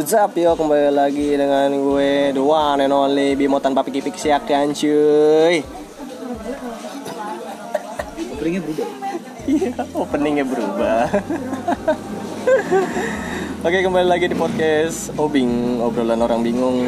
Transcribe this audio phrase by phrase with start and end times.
[0.00, 0.56] What's up yo?
[0.56, 5.60] Kembali lagi dengan gue The one and only Bimo tanpa pikir-pikir siak kan cuy
[8.32, 8.88] Openingnya berubah.
[9.44, 11.04] Iya openingnya berubah.
[13.60, 16.80] Oke kembali lagi di podcast Obing Obrolan orang bingung.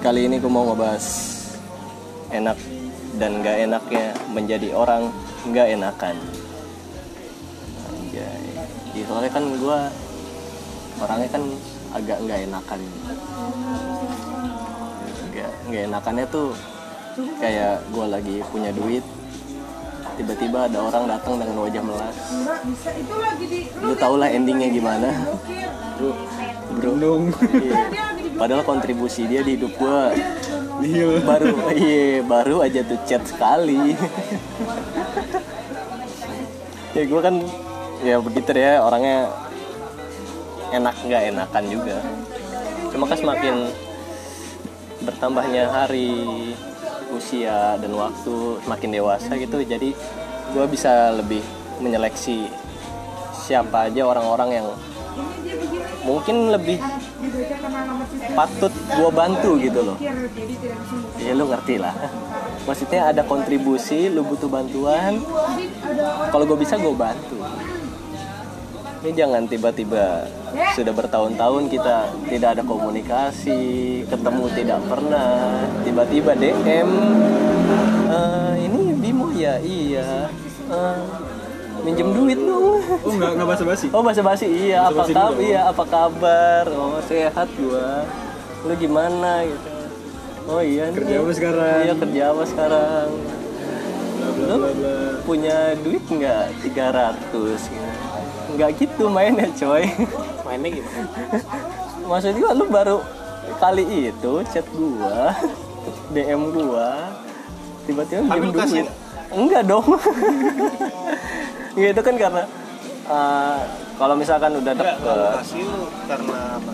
[0.00, 1.04] Kali ini gue mau ngebahas
[2.32, 2.56] Enak
[3.20, 5.12] dan gak enaknya menjadi orang
[5.52, 6.16] gak enakan.
[7.92, 8.40] Anjay.
[8.96, 9.78] Iya soalnya kan gue
[11.02, 11.44] orangnya kan
[11.94, 12.80] agak nggak enakan
[15.30, 16.48] nggak nggak enakannya tuh
[17.38, 19.04] kayak gue lagi punya duit
[20.14, 22.16] tiba-tiba ada orang datang dengan wajah melas.
[23.82, 25.10] Lu tau lah endingnya gimana?
[25.98, 26.12] Bro.
[27.54, 27.74] Iya.
[28.34, 30.00] padahal kontribusi dia di hidup gue
[30.82, 31.22] Iya.
[31.22, 33.94] Baru iya baru aja tuh chat sekali.
[36.94, 37.42] Ya gue kan
[38.06, 39.26] ya begitu deh ya orangnya
[40.74, 41.96] enak nggak enakan juga.
[42.90, 43.54] Cuma kan semakin
[45.04, 46.10] bertambahnya hari
[47.14, 49.62] usia dan waktu semakin dewasa gitu.
[49.62, 49.94] Jadi
[50.54, 51.42] gue bisa lebih
[51.78, 52.50] menyeleksi
[53.34, 54.66] siapa aja orang-orang yang
[56.02, 56.80] mungkin lebih
[58.34, 59.96] patut gue bantu gitu loh.
[61.22, 61.94] Ya lu ngerti lah.
[62.64, 65.20] Maksudnya ada kontribusi lu butuh bantuan.
[66.32, 67.38] Kalau gue bisa gue bantu
[69.04, 70.24] ini jangan tiba-tiba
[70.72, 73.60] sudah bertahun-tahun kita tidak ada komunikasi
[74.08, 75.60] ketemu tidak pernah.
[75.84, 76.90] Tiba-tiba DM
[78.08, 79.28] "Eh, ini Bimo?
[79.30, 80.32] Ya iya.
[80.64, 80.98] Eh,
[81.84, 82.80] minjem duit dong.
[83.04, 83.86] Oh nggak nggak basa-basi?
[83.92, 86.64] Oh bahasa basi iya apa Basa-basi kabar iya apa kabar?
[86.72, 88.08] Oh sehat gua.
[88.64, 89.68] Lu gimana gitu.
[90.48, 90.96] Oh iya nih.
[90.96, 91.76] Kerja apa sekarang?
[91.84, 93.08] iya kerja apa sekarang?
[94.16, 94.94] Bla bla Lu bla bla.
[95.22, 96.44] punya duit nggak?
[96.64, 97.93] 300 gitu.
[98.54, 99.84] Nggak gitu mainnya coy
[100.44, 101.08] Mainnya gimana?
[102.10, 102.98] maksud gua lu baru
[103.58, 105.34] kali itu chat gua
[106.12, 107.12] DM gua
[107.84, 108.84] tiba-tiba kasih?
[108.84, 108.86] duit
[109.34, 109.86] enggak dong
[111.74, 112.42] Nggak, itu kan karena
[113.10, 113.58] uh,
[113.98, 116.72] kalau misalkan udah Enggak, nggak mau deket kasih lu karena apa?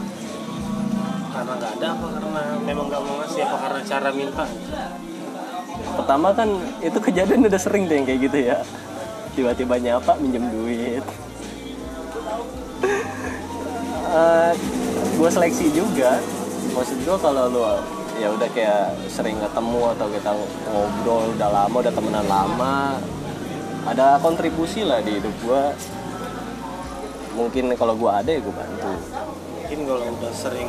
[1.30, 4.44] Karena nggak ada apa karena memang nggak mau ngasih apa karena cara minta?
[5.80, 6.48] pertama kan
[6.84, 8.56] itu kejadian udah sering deh yang kayak gitu ya
[9.34, 11.04] tiba-tiba nyapa minjem duit
[15.20, 16.16] gue seleksi juga
[16.72, 17.62] maksud gue kalau lu
[18.16, 20.30] ya udah kayak sering ketemu atau kita
[20.68, 23.00] ngobrol udah lama udah temenan lama
[23.88, 25.62] ada kontribusi lah di hidup gue
[27.36, 28.92] mungkin kalau gue ada ya gue bantu
[29.70, 30.66] Mungkin kalau udah sering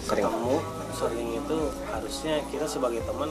[0.00, 0.24] Sering.
[0.24, 0.56] ketemu,
[0.96, 1.58] sering itu
[1.92, 3.28] harusnya kita sebagai teman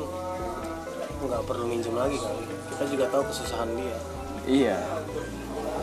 [1.25, 2.45] nggak perlu minjem lagi kali.
[2.45, 3.97] Kita juga tahu kesusahan dia.
[4.45, 4.77] iya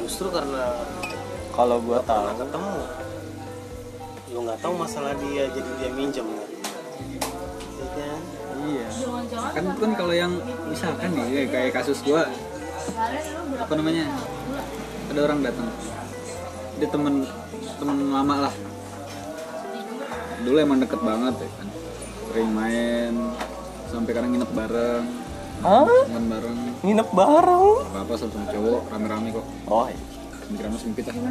[0.01, 0.63] Justru karena
[1.53, 2.25] kalau gue tahu.
[2.41, 2.75] ketemu,
[4.33, 6.49] lu nggak tahu masalah dia jadi dia minjem kan?
[7.13, 8.21] Iya kan?
[8.65, 8.87] iya.
[9.53, 10.33] Kan kan kalau yang
[10.71, 12.25] misalkan nih kayak- kayak kasus gua
[13.63, 14.11] Apa namanya?
[15.13, 15.69] Ada orang datang.
[16.81, 17.15] Dia temen
[17.79, 18.55] temen lama lah.
[20.43, 21.69] Dulu emang deket banget ya kan?
[22.33, 23.15] Sering main
[23.93, 25.05] Sampai kadang nginep bareng
[25.63, 25.87] Hah?
[25.87, 26.59] Temen bareng.
[26.83, 27.67] Nginep bareng.
[27.95, 29.47] Apa-apa sama cowok rame-rame kok.
[29.71, 29.99] Oh iya.
[30.51, 31.15] Pikiran lu sempit lah.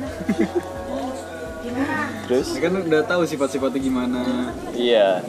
[2.31, 2.47] Terus?
[2.55, 4.21] Dia kan udah tahu sifat-sifatnya gimana.
[4.71, 5.19] Iya.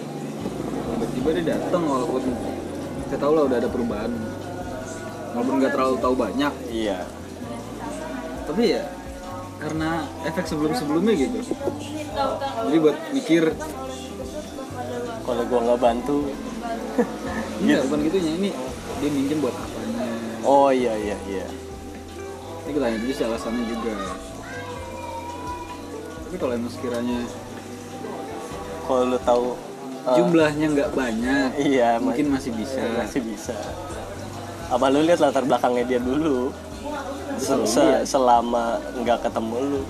[0.94, 2.22] Tiba-tiba dia datang walaupun
[3.04, 4.12] kita tahu lah udah ada perubahan.
[5.34, 6.52] Walaupun nggak terlalu tahu banyak.
[6.70, 6.98] Iya.
[8.46, 8.86] Tapi ya
[9.58, 11.38] karena efek sebelum-sebelumnya gitu.
[12.70, 13.50] Jadi buat mikir.
[15.26, 16.30] Kalau gua nggak bantu.
[17.66, 18.32] Iya bukan gitunya.
[18.38, 18.50] Ini
[19.02, 20.06] dia minjem buat apanya.
[20.42, 21.46] Oh iya iya iya.
[22.62, 23.94] Ini kita tanya dulu sih alasannya juga.
[26.22, 27.18] Tapi kalau emang sekiranya
[28.82, 29.46] kalau lu tahu
[30.06, 32.78] uh, jumlahnya nggak banyak iya mungkin masih bisa.
[33.02, 33.56] masih bisa.
[34.70, 36.54] Apa lu lihat latar belakangnya dia dulu?
[37.37, 38.06] Se- se- lihat.
[38.06, 39.82] selama nggak ketemu lu.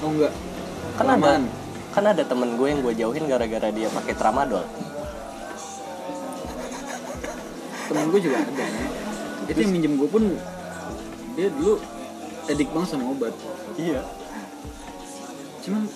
[0.00, 0.32] Oh enggak
[0.90, 1.42] kan ada Kelamaan.
[1.90, 4.64] kan ada temen gue yang gue jauhin gara-gara dia pakai tramadol
[7.90, 8.66] temen gue juga ada.
[9.50, 10.24] Itu yang minjem gue pun
[11.34, 11.82] dia dulu
[12.46, 13.34] edik banget sama obat.
[13.74, 14.06] Iya.
[15.66, 15.90] Cuman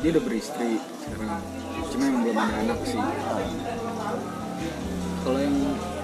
[0.00, 1.44] dia udah beristri sekarang.
[1.92, 3.00] Cuma emang belum ada anak sih.
[5.20, 5.56] Kalau yang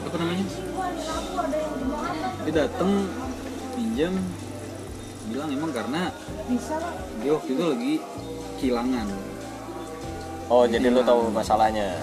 [0.05, 0.47] apa namanya?
[2.45, 2.93] Dia dateng
[3.73, 4.15] pinjam
[5.25, 6.13] bilang emang karena
[7.25, 7.95] dia waktu itu lagi
[8.61, 9.09] kehilangan.
[10.53, 11.97] Oh jadi lu tahu masalahnya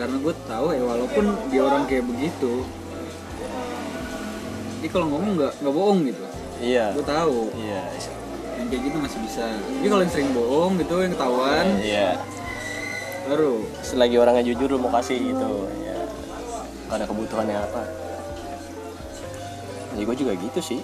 [0.00, 2.64] karena gue tahu ya walaupun dia orang kayak begitu
[4.80, 6.24] dia kalau ngomong nggak nggak bohong gitu.
[6.64, 6.96] Iya.
[6.96, 7.52] Gue tahu.
[7.52, 7.82] Iya.
[8.56, 9.44] Yang kayak gitu masih bisa.
[9.44, 11.66] Tapi kalau yang sering bohong gitu yang ketahuan.
[11.84, 12.08] Iya.
[13.28, 13.68] Baru.
[13.84, 15.68] Selagi orangnya jujur mau kasih gitu.
[15.84, 16.00] Ya
[16.90, 17.82] ada kebutuhannya apa.
[19.94, 20.80] Ya gue juga gitu sih.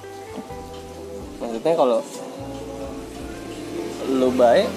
[1.41, 2.05] Maksudnya kalau
[4.07, 4.71] lu baik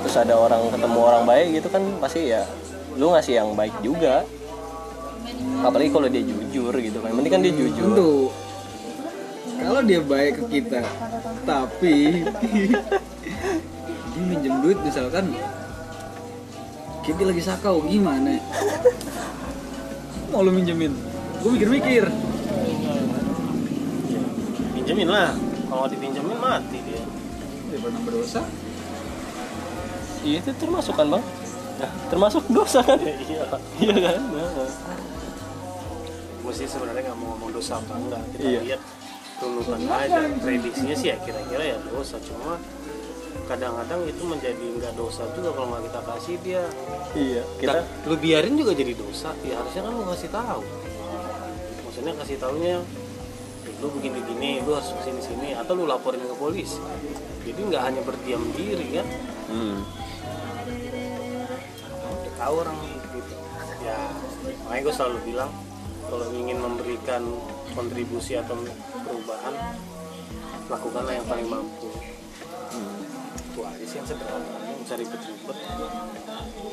[0.00, 2.48] terus ada orang ketemu orang baik gitu kan pasti ya
[2.96, 4.24] lu ngasih yang baik juga.
[5.60, 7.10] Apalagi kalau dia jujur gitu kan.
[7.12, 7.92] Penting kan dia jujur.
[7.92, 8.14] Tentu.
[9.56, 10.84] Kalau dia baik ke kita
[11.48, 12.22] tapi
[14.12, 15.46] dia minjem duit misalkan dia
[17.22, 18.34] lagi sakau gimana?
[20.34, 20.90] Mau lu minjemin?
[21.38, 22.10] Gue mikir-mikir.
[24.74, 25.30] Pinjemin lah.
[25.70, 27.02] Kalau dipinjemin mati dia.
[27.70, 28.42] Dia pernah berdosa.
[30.26, 31.24] Iya itu termasuk kan bang
[32.06, 32.98] termasuk dosa kan?
[32.98, 33.44] Iya.
[33.78, 34.20] Iya kan?
[34.30, 34.70] Nah.
[36.42, 38.22] mesti sebenarnya nggak mau ngomong dosa apa enggak.
[38.32, 38.60] Kita Iya.
[38.62, 38.80] lihat
[39.36, 42.16] tuntutan aja prediksinya sih ya kira-kira ya dosa.
[42.22, 42.54] Cuma
[43.44, 46.62] kadang-kadang itu menjadi nggak dosa juga kalau nggak kita kasih dia.
[47.12, 49.34] Iya kita kita lu biarin juga jadi dosa.
[49.42, 50.62] Ya harusnya kan lu kasih tahu.
[51.82, 52.84] Maksudnya kasih taunya yang
[53.66, 56.78] "Eh, lu begini gini lu harus ke sini sini atau lu laporin ke polisi.
[57.42, 59.06] Jadi nggak hanya berdiam diri kan?
[59.50, 59.82] Hmm.
[62.36, 63.34] Tahu orang gitu.
[63.82, 63.98] Ya
[64.64, 65.50] makanya gue selalu bilang
[66.06, 67.22] kalau ingin memberikan
[67.74, 68.54] kontribusi atau
[69.04, 69.54] perubahan
[70.70, 71.90] lakukanlah yang paling mampu.
[73.52, 74.48] Itu aja sih yang sederhana
[74.86, 75.58] cari ribet-ribet.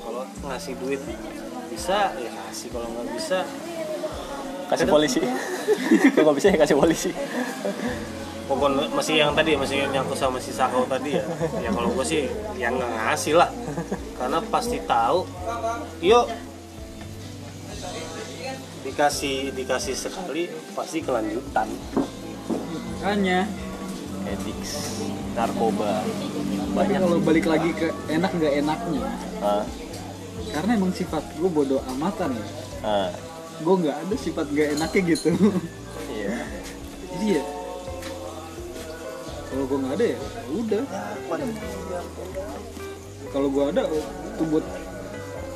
[0.06, 1.02] Kalau ngasih duit
[1.74, 3.40] bisa ya kasih kalau nggak bisa
[4.70, 5.22] kasih polisi.
[6.14, 7.12] Kalau nggak bisa ya kasih polisi
[8.46, 11.24] pokoknya masih yang tadi masih yang nyangkut sama si sakau tadi ya.
[11.64, 12.28] Ya kalau gue sih
[12.60, 13.50] yang nggak ngasih lah.
[14.20, 15.26] Karena pasti tahu
[16.04, 16.28] yuk
[18.84, 21.68] dikasih dikasih sekali pasti kelanjutan.
[23.00, 23.48] Makanya.
[24.24, 25.04] Ethics
[25.36, 26.32] narkoba tapi
[26.72, 29.04] banyak kalau balik lagi ke enak nggak enaknya
[29.44, 29.68] ah,
[30.56, 32.46] karena emang sifat gue bodoh amatan ya.
[33.60, 35.30] Gue nggak ada sifat nggak enaknya gitu.
[36.08, 36.40] Iya.
[37.12, 37.44] Jadi ya
[39.54, 40.20] kalau gue nggak ada ya
[40.50, 40.84] udah.
[43.30, 43.82] Kalau gue ada
[44.34, 44.66] tuh buat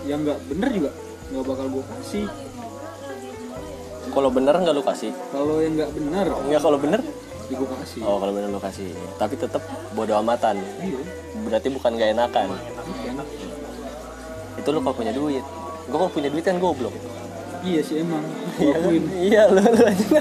[0.05, 0.91] yang nggak bener juga
[1.33, 2.25] nggak bakal gue kasih.
[4.13, 5.11] Kalau bener nggak lu kasih?
[5.33, 7.01] Kalau yang nggak bener nggak kalau bener?
[7.47, 8.01] ya gue kasih.
[8.03, 8.91] Oh kalau bener lu kasih.
[9.17, 9.63] Tapi tetap
[9.97, 10.61] bodo amatan.
[10.83, 10.99] Iya.
[11.47, 12.47] Berarti bukan gak enakan.
[12.53, 13.23] Bukan.
[14.57, 15.45] itu lu kalau punya duit.
[15.87, 16.91] Gua kalau punya duit kan goblok.
[17.63, 18.25] Iya sih emang.
[18.59, 18.91] Iya kan?
[19.15, 20.19] Iya lu lu aja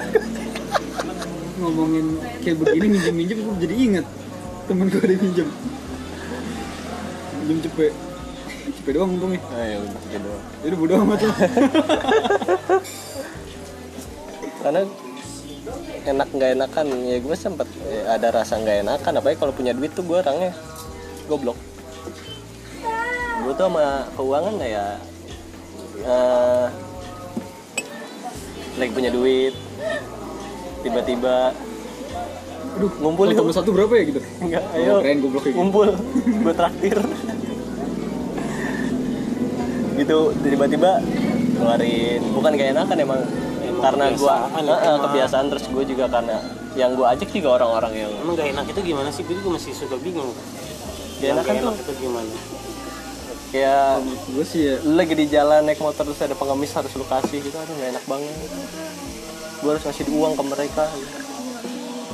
[1.56, 4.06] ngomongin kayak begini minjem minjem gue jadi inget
[4.68, 5.48] temen gue ada minjem
[7.44, 7.92] minjem cepet.
[8.66, 9.38] Cepet doang untungnya.
[9.54, 10.30] Ayo udah gitu
[10.66, 11.38] jadi bodo amat lah.
[14.66, 14.80] Karena
[16.06, 19.12] enak nggak enakan ya gue sempet ya, ada rasa nggak enakan.
[19.22, 20.50] Apalagi kalau punya duit tuh gue orangnya
[21.30, 21.54] goblok.
[23.46, 24.90] Gue tuh sama keuangan kayak
[26.06, 26.66] eh
[28.76, 29.54] lagi punya duit
[30.86, 31.50] tiba-tiba
[32.76, 34.20] aduh Ngumpul tambah satu berapa ya gitu?
[34.44, 35.60] Enggak Oh, ayo keren goblok kayak gitu.
[35.64, 35.88] ngumpul
[36.44, 36.98] gue traktir.
[39.96, 40.90] Gitu tiba-tiba
[41.56, 43.20] ngeluarin bukan gak enakan emang
[43.80, 45.02] karena gue kebiasaan itu mah.
[45.08, 46.36] kebiasaan terus gue juga karena
[46.76, 49.24] yang gue ajak juga orang-orang yang emang gak enak itu gimana sih?
[49.24, 50.30] Gue juga masih suka bingung.
[51.24, 51.72] Gak enakan tuh.
[51.80, 52.34] itu gimana?
[53.56, 54.74] Kayak gue sih ya.
[54.84, 58.04] lagi di jalan naik motor terus ada pengemis harus lu kasih gitu aduh gak enak
[58.04, 58.36] banget
[59.56, 60.84] gue harus ngasih uang ke mereka.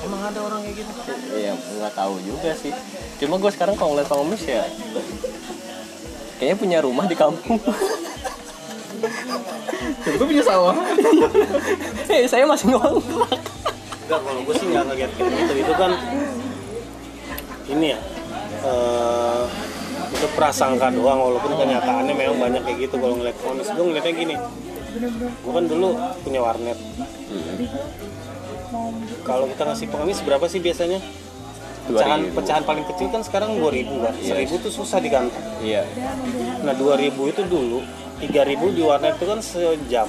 [0.02, 0.90] Emang ada orang kayak gitu?
[1.34, 2.72] Iya, nggak tahu juga sih.
[3.22, 4.66] Cuma gue sekarang kalau ngeliat pengemis ya,
[6.38, 7.58] kayaknya punya rumah di kampung.
[10.02, 10.74] gue punya sawah.
[12.12, 13.40] Eh, saya masih ngontrak.
[14.04, 15.52] enggak kalau gue sih nggak ngeliat kayak gitu.
[15.64, 15.92] Itu kan
[17.72, 17.98] ini ya
[18.68, 19.42] eh,
[20.12, 23.32] itu prasangka doang walaupun kenyataannya memang banyak kayak gitu kalau ngeliat.
[23.40, 24.36] Ponis gue ngeliatnya gini.
[25.40, 26.76] Gue kan dulu punya warnet
[29.22, 30.98] kalau kita ngasih pengemis berapa sih biasanya?
[31.82, 32.38] Pecahan 2000.
[32.38, 34.14] pecahan paling kecil kan sekarang 2000 kan?
[34.14, 35.82] 1000 tuh susah di kantong Iya.
[36.62, 37.82] nah 2000 itu dulu
[38.22, 40.06] 3000 di warnet itu kan sejam.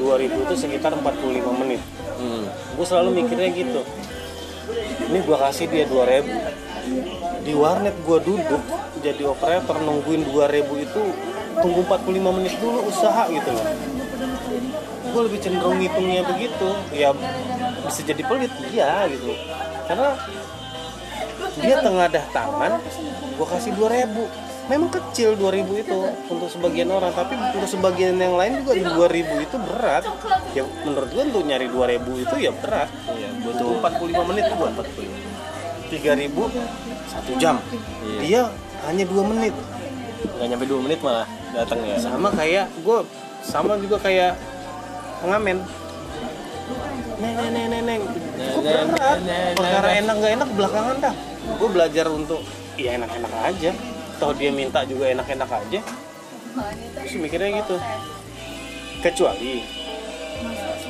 [0.00, 1.80] 2000 itu sekitar 45 menit.
[2.16, 2.48] Hmm.
[2.48, 3.80] gue selalu mikirnya gitu.
[5.12, 6.24] Ini gue kasih dia 2000
[7.44, 8.62] di warnet gue duduk
[9.02, 11.02] jadi operator nungguin 2000 itu
[11.62, 13.66] tunggu 45 menit dulu usaha gitu loh
[15.16, 16.68] gue lebih cenderung ngitungnya begitu.
[16.92, 17.16] Ya
[17.80, 19.32] bisa jadi pelit iya gitu.
[19.88, 20.12] Karena
[21.56, 22.72] dia tengadah tangan
[23.36, 24.12] gue kasih 2000
[24.68, 29.56] memang kecil 2000 itu untuk sebagian orang tapi untuk sebagian yang lain juga 2000 itu
[29.56, 30.04] berat.
[30.52, 32.92] Ya menurut gue untuk nyari 2000 itu ya berat.
[33.16, 35.88] Iya butuh butuh 45 menit buat 3000
[37.08, 37.56] satu jam.
[38.04, 38.20] Iya.
[38.20, 38.40] dia
[38.84, 39.56] hanya dua menit.
[40.36, 41.24] Nggak nyampe dua menit malah
[41.56, 41.96] datang ya.
[41.96, 42.98] Sama kayak gue
[43.40, 44.55] sama juga kayak
[45.26, 45.58] pengamen
[47.16, 48.02] neng neng neng neng neng.
[48.54, 49.18] Gua Neng, berat?
[49.56, 51.14] perkara enak gak enak belakangan dah.
[51.56, 52.40] Gue belajar untuk
[52.76, 53.70] ya enak enak aja.
[54.16, 55.80] Toh dia minta juga enak enak aja.
[56.94, 57.76] Terus mikirnya gitu.
[59.00, 59.64] Kecuali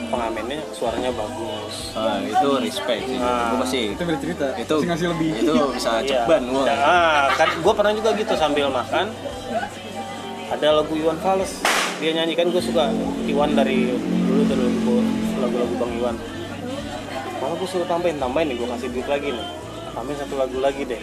[0.06, 1.94] pengamennya suaranya bagus.
[1.94, 3.16] Ah itu respect sih.
[3.16, 3.54] Ah.
[3.54, 5.30] gue pasti itu bercerita itu Pasti ngasih lebih.
[5.38, 6.26] itu bisa Iya.
[6.26, 6.64] ceban gua.
[6.68, 9.14] Ah, kan gue pernah juga gitu sambil makan.
[10.48, 11.62] Ada lagu Iwan Fals.
[11.96, 12.90] Dia nyanyikan gue suka.
[13.24, 13.94] Iwan dari
[14.36, 14.94] dulu dari lagu
[15.40, 16.16] lagu-lagu Bang Iwan.
[17.40, 19.46] Malah gue suruh tambahin, tambahin nih gue kasih duit lagi nih.
[19.96, 21.00] Tambahin satu lagu lagi deh.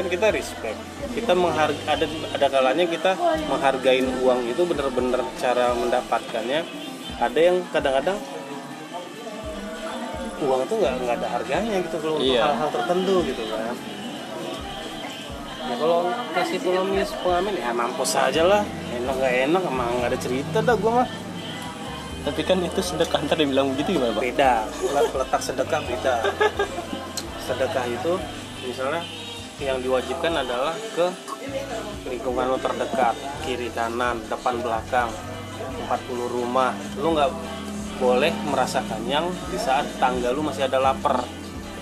[0.00, 0.78] Kan kita respect.
[1.12, 3.12] Kita menghargai ada ada kalanya kita
[3.52, 6.60] menghargain uang itu bener-bener cara mendapatkannya.
[7.20, 8.16] Ada yang kadang-kadang
[10.40, 12.48] uang tuh nggak nggak ada harganya gitu kalau untuk Iya.
[12.48, 13.76] hal-hal tertentu gitu kan
[15.68, 16.00] ya kalau
[16.32, 20.80] kasih pengemis pengamen ya mampus aja lah enak nggak enak emang nggak ada cerita dah
[20.80, 21.04] gue mah
[22.20, 24.22] tapi kan itu sedekah ntar dia bilang begitu gimana pak?
[24.22, 26.14] Beda Le- letak sedekah beda.
[27.48, 28.12] Sedekah itu
[28.64, 29.02] misalnya
[29.60, 31.06] yang diwajibkan adalah ke
[32.08, 35.08] lingkungan lo terdekat kiri kanan depan belakang
[35.88, 36.76] 40 rumah.
[37.00, 37.30] Lu nggak
[38.00, 41.24] boleh merasa kenyang di saat tangga lu masih ada lapar.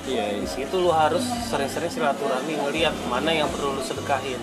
[0.06, 4.38] Iya di situ lu harus sering-sering silaturahmi ngeliat mana yang perlu lu sedekahin.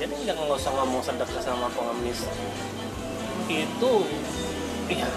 [0.00, 2.28] Jadi jangan nggak usah ngomong sedekah sama pengemis
[3.48, 3.92] itu
[4.88, 5.08] iya.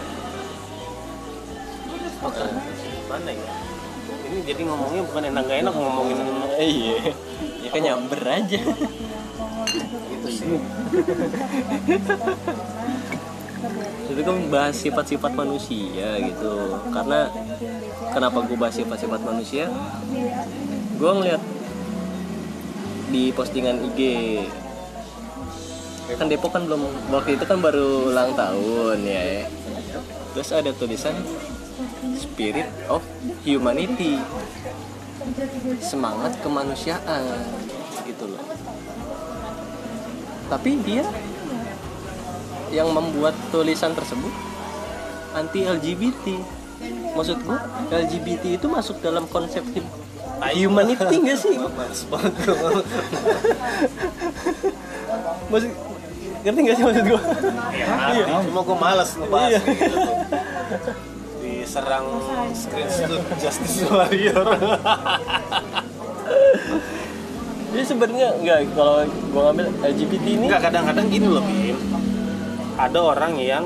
[3.07, 3.53] Mana ya?
[4.27, 6.19] Ini jadi ngomongnya bukan enak gak enak ngomongin
[6.57, 6.99] Eh, iya.
[7.63, 8.59] Ya kan nyamber aja.
[10.11, 10.59] Itu sih.
[14.07, 16.81] Itu kan bahas sifat-sifat manusia gitu.
[16.91, 17.31] Karena
[18.11, 19.69] kenapa gue bahas sifat-sifat manusia?
[20.97, 21.43] Gue ngeliat
[23.07, 24.01] di postingan IG
[26.15, 29.51] kan Depok kan belum waktu itu kan baru ulang tahun ya
[30.31, 31.19] terus ada tulisan
[32.15, 33.03] spirit of
[33.43, 34.15] humanity
[35.83, 37.27] semangat kemanusiaan
[38.07, 38.39] gitu loh
[40.47, 41.03] tapi dia
[42.71, 44.31] yang membuat tulisan tersebut
[45.35, 46.39] anti LGBT.
[47.15, 47.59] Maksud gua
[47.89, 49.93] LGBT itu masuk dalam konsep hum-
[50.53, 51.57] humanity enggak sih?
[55.51, 55.71] Maksud
[56.39, 57.21] ngerti nggak sih maksud gua?
[58.07, 59.59] Iya, cuma gue males ngebahas Iya.
[59.63, 59.99] gitu.
[61.39, 62.05] Diserang
[62.53, 64.47] screenshot Justice Warrior.
[67.67, 71.77] Jadi sebenarnya enggak kalau gua ngambil LGBT ini Enggak kadang-kadang gini loh, Bim.
[72.77, 73.65] Ada orang yang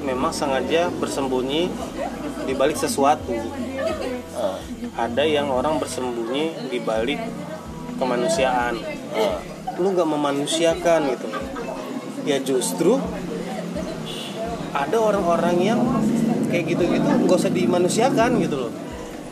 [0.00, 1.68] memang sengaja bersembunyi
[2.42, 3.34] di balik sesuatu.
[4.32, 4.56] Ah,
[4.96, 7.20] Ada yang orang bersembunyi di balik
[7.96, 8.80] kemanusiaan.
[9.12, 9.38] ah.
[9.76, 11.26] Lu nggak memanusiakan gitu.
[12.26, 12.98] Ya justru
[14.74, 15.80] ada orang-orang yang
[16.50, 18.72] kayak gitu-gitu nggak usah dimanusiakan gitu loh.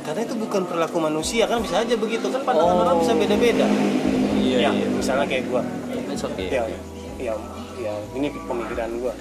[0.05, 2.83] Karena itu bukan perilaku manusia kan bisa aja begitu kan pandangan Oh.
[2.87, 3.67] orang bisa beda-beda.
[4.45, 4.87] iya ya, iya.
[4.93, 5.63] misalnya kayak gua
[6.13, 6.47] okay.
[6.53, 6.63] ya
[7.19, 7.35] ya
[7.81, 9.15] ya ini pemikiran gua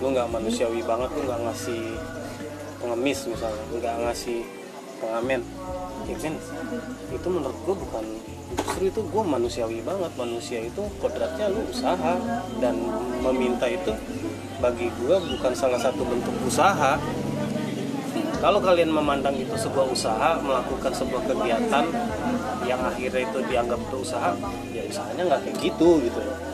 [0.00, 1.82] lu nggak manusiawi banget lu nggak ngasih
[2.80, 4.38] pengemis misalnya nggak ngasih
[5.02, 5.40] pengamen
[6.08, 6.34] ya kan
[7.10, 8.04] itu menurut gua bukan
[8.56, 10.12] justru itu gua manusiawi banget.
[10.18, 12.16] Manusia itu kodratnya lu usaha.
[12.58, 12.80] Dan
[13.22, 13.92] meminta itu
[14.58, 16.98] bagi gua bukan salah satu bentuk usaha.
[18.40, 21.84] Kalau kalian memandang itu sebuah usaha melakukan sebuah kegiatan
[22.64, 24.32] yang akhirnya itu dianggap berusaha
[24.72, 26.20] ya usahanya nggak kayak gitu gitu.
[26.24, 26.50] Loh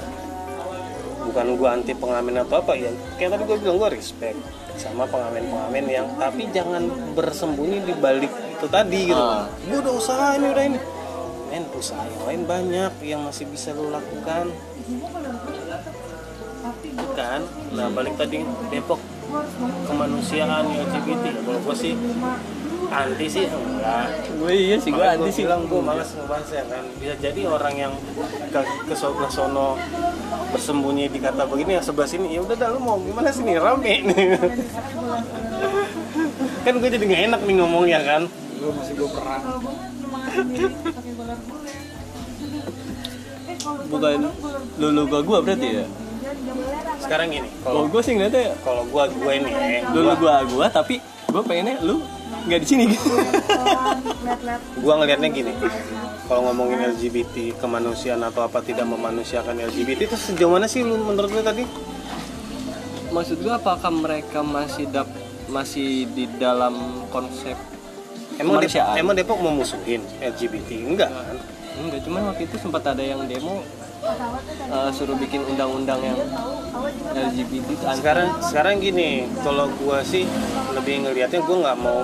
[1.27, 2.91] bukan gua anti pengamen atau apa ya.
[3.19, 4.39] Kayak tadi gua bilang gua respect
[4.79, 6.87] sama pengamen-pengamen yang tapi jangan
[7.17, 9.19] bersembunyi di balik itu tadi gitu.
[9.19, 9.49] Ah.
[9.69, 10.79] gua udah usaha ini udah ini
[11.57, 14.53] men usaha yang lain banyak yang masih bisa lo lakukan.
[17.17, 19.01] Kan nah balik tadi Depok.
[19.89, 21.97] Kemanusiaan LGBT ya kalau gua sih
[22.93, 24.07] anti sih enggak.
[24.37, 25.49] Gue iya sih gue anti sih.
[25.49, 26.85] bilang gue malas ngebahasnya kan.
[27.01, 27.93] Bisa jadi orang yang
[28.53, 29.81] ke, ke sebelah sono
[30.53, 34.13] bersembunyi di kata begini yang sebelah sini ya udah dah lu mau gimana sini rame
[34.13, 34.37] nih.
[36.69, 38.23] Kan gue jadi nggak enak nih ngomongnya kan.
[38.61, 39.43] Gue masih gue perang
[43.87, 44.21] Bukan
[44.77, 45.87] lulu gua gua berarti ya.
[46.97, 50.67] sekarang gini Kalau kalau gue sih ngeliatnya kalau gue gue ini ya, lulu gua, gua
[50.67, 50.99] gua tapi
[51.31, 52.03] gue pengennya lu
[52.51, 53.07] nggak di sini gitu.
[54.83, 55.53] gue ngelihatnya gini
[56.27, 61.31] kalau ngomongin LGBT kemanusiaan atau apa tidak memanusiakan LGBT itu sejauh mana sih lu menurut
[61.31, 61.63] lu tadi
[63.15, 65.07] maksud gua apakah mereka masih dap
[65.47, 67.55] masih di dalam konsep
[68.41, 71.37] emang Depok, emang Depok memusuhin LGBT enggak kan?
[71.77, 73.61] Enggak cuman waktu itu sempat ada yang demo
[74.71, 76.19] eh, suruh bikin undang-undang yang
[77.17, 80.25] LGBT sekarang sekarang gini kalau gua sih
[80.77, 82.01] lebih ngelihatnya gua nggak mau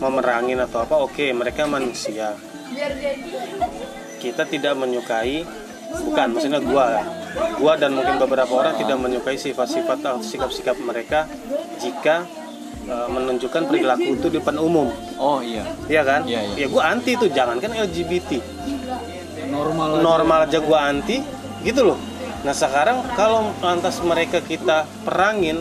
[0.00, 2.32] memerangin atau apa oke mereka manusia.
[4.20, 5.44] Kita tidak menyukai
[5.90, 7.02] bukan maksudnya gua
[7.58, 11.26] gua dan mungkin beberapa orang tidak menyukai sifat-sifat atau sikap-sikap mereka
[11.82, 12.24] jika
[12.90, 16.20] eh, menunjukkan perilaku itu di depan umum oh iya Iya kan?
[16.22, 16.54] Iya, iya.
[16.62, 18.30] Ya gua anti itu, jangankan LGBT.
[19.50, 20.02] normal aja.
[20.06, 21.18] Normal aja gua anti,
[21.66, 21.98] gitu loh.
[22.46, 25.58] Nah sekarang kalau lantas mereka kita perangin,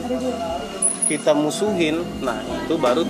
[1.09, 3.01] kita musuhin, nah itu baru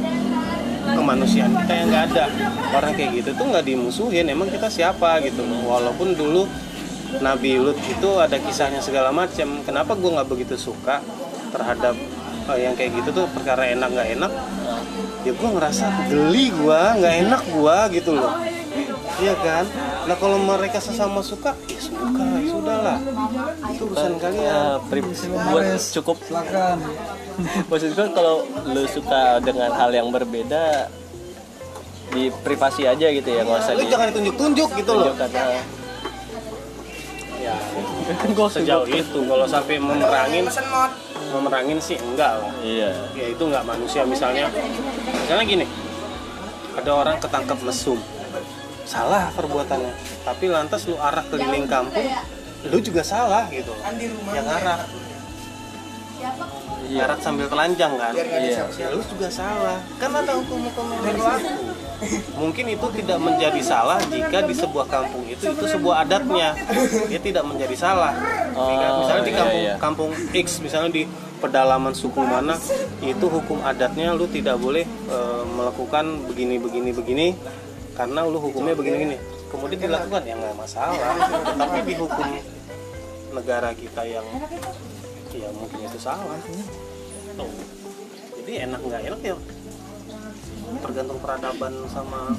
[0.95, 2.25] kemanusiaan kita yang nggak ada.
[2.71, 5.59] Orang kayak gitu tuh nggak dimusuhin, emang kita siapa gitu loh.
[5.67, 6.47] Walaupun dulu
[7.19, 9.59] Nabi Lut itu ada kisahnya segala macam.
[9.67, 11.03] Kenapa gua nggak begitu suka
[11.51, 11.99] terhadap
[12.57, 14.31] yang kayak gitu tuh perkara enak nggak enak?
[15.27, 18.33] ya gue ngerasa geli gue nggak enak gue gitu loh.
[19.19, 19.65] Iya kan?
[20.07, 22.97] Nah kalau mereka sesama suka ya suka ya sudahlah.
[23.75, 24.47] Itu urusan kalian.
[24.47, 25.03] Eh, pri-
[25.51, 26.17] buat cukup.
[26.23, 26.77] Silakan.
[27.69, 28.35] Maksud gua kalau
[28.71, 30.87] lu suka dengan hal yang berbeda
[32.09, 35.13] di privasi aja gitu ya nggak usah lu di jangan ditunjuk-tunjuk gitu loh.
[35.13, 35.61] ah.
[37.37, 37.55] ya.
[38.39, 40.47] Gua sejauh itu kalau sampai memerangin
[41.29, 42.91] memerangin sih enggak lah iya.
[43.13, 44.01] Ya itu nggak manusia.
[44.03, 44.49] Misalnya
[45.25, 45.65] misalnya gini
[46.75, 47.99] ada orang ketangkep mesum.
[48.89, 49.93] Salah perbuatannya
[50.25, 52.09] tapi lantas lu arah keliling kampung
[52.67, 53.71] lu juga salah gitu.
[54.33, 54.79] Yang arah.
[56.89, 57.05] Iya.
[57.05, 58.13] Nyarat sambil telanjang kan?
[58.17, 58.65] Iya.
[58.75, 59.79] Ya lu juga salah.
[60.01, 61.68] Kan ada hukum-hukum yang berlaku.
[62.39, 66.55] Mungkin itu tidak menjadi salah jika di sebuah kampung itu itu sebuah adatnya.
[67.11, 68.15] Dia tidak menjadi salah.
[68.55, 69.75] Oh, misalnya di iya, kampung iya.
[69.75, 71.03] kampung X, misalnya di
[71.39, 72.55] pedalaman suku mana,
[73.03, 77.27] itu hukum adatnya lu tidak boleh eh, melakukan begini begini begini
[77.95, 79.17] karena lu hukumnya begini begini.
[79.49, 80.95] Kemudian dilakukan ya nggak masalah.
[81.51, 82.27] Tetapi di hukum
[83.33, 84.25] negara kita yang
[85.33, 86.39] ya mungkin itu salah
[87.37, 87.53] Tuh.
[88.41, 89.35] jadi enak nggak enak ya
[90.77, 92.37] tergantung peradaban sama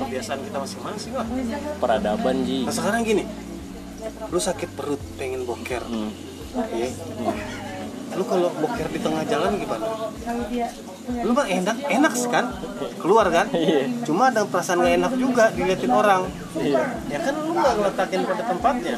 [0.00, 1.26] kebiasaan kita masing-masing lah
[1.76, 3.24] peradaban ji nah sekarang gini
[4.30, 6.10] lu sakit perut pengen boker Hmm.
[6.72, 6.88] Iya.
[8.16, 9.86] lu kalau boker di tengah jalan gimana
[11.20, 12.44] lu mah enak enak kan
[12.96, 13.92] keluar kan Iya.
[14.02, 16.22] cuma ada perasaan nggak enak juga diliatin orang
[16.56, 16.80] Iya.
[17.12, 18.96] ya kan lu nggak ngeletakin pada tempatnya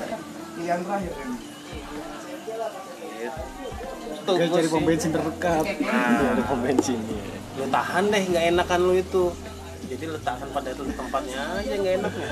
[4.22, 7.37] Tuh, Dia gua cari pom bensin terdekat Nah, ada pom bensin iya.
[7.58, 9.24] Lu tahan deh nggak enakan lu itu.
[9.88, 12.28] Jadi letakkan pada itu tempatnya aja nggak enaknya.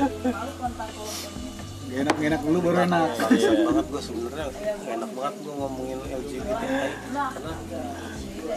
[1.87, 3.09] Gak enak, gak enak dulu baru enak.
[3.15, 4.47] Bangsat banget gue sebenarnya.
[4.91, 7.53] Enak banget gue ngomongin LGBTI karena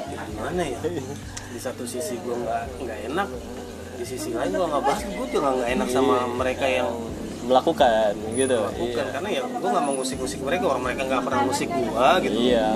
[0.10, 0.80] ya gimana ya?
[1.54, 3.30] Di satu sisi gue nggak nggak enak
[4.02, 5.02] di sisi lain gue nggak bahas.
[5.06, 6.90] Gue juga nggak enak sama mereka yang
[7.40, 8.60] melakukan gitu.
[8.68, 12.38] Bukan karena ya gue nggak mau ngusik-ngusik mereka orang mereka nggak pernah ngusik gue gitu.
[12.52, 12.70] Iya.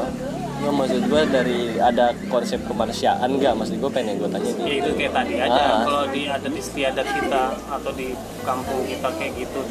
[0.64, 3.54] Nggak maksud gue dari ada konsep kemanusiaan nggak?
[3.54, 4.64] Maksud gue pengen gue tanya gitu.
[4.64, 5.84] Ya itu kayak tadi aja Ah.
[5.84, 8.08] kalau di adat istiadat kita atau di
[8.42, 9.62] kampung kita kayak gitu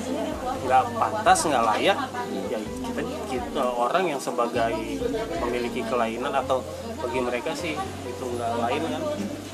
[0.62, 1.98] nggak pantas nggak layak
[2.46, 4.72] ya kita, kita orang yang sebagai
[5.40, 6.60] memiliki kelainan atau
[7.00, 7.74] bagi mereka sih
[8.04, 9.02] itu nggak lain kan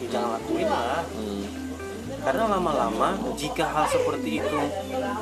[0.03, 1.01] ya jangan lakuin lah.
[1.15, 1.45] Hmm.
[2.19, 4.61] Karena lama-lama jika hal seperti itu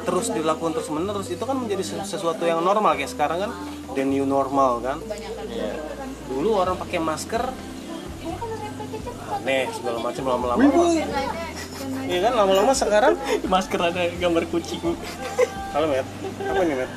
[0.03, 3.51] terus dilakukan terus menerus itu kan menjadi ses- sesuatu yang normal kayak sekarang kan
[3.95, 4.99] the new normal kan?
[5.47, 5.77] Iya.
[6.27, 7.43] dulu orang pakai masker
[9.27, 10.63] aneh segala macam lama-lama.
[12.07, 13.15] Iya kan lama-lama sekarang
[13.47, 14.83] masker ada gambar kucing.
[15.71, 16.07] Halo Met,
[16.43, 16.91] apa nih Met?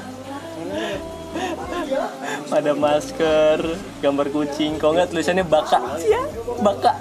[2.49, 3.59] ada masker
[4.01, 4.81] gambar kucing.
[4.81, 5.77] Kok nggak tulisannya baka?
[6.01, 6.21] Ya
[6.59, 6.97] baka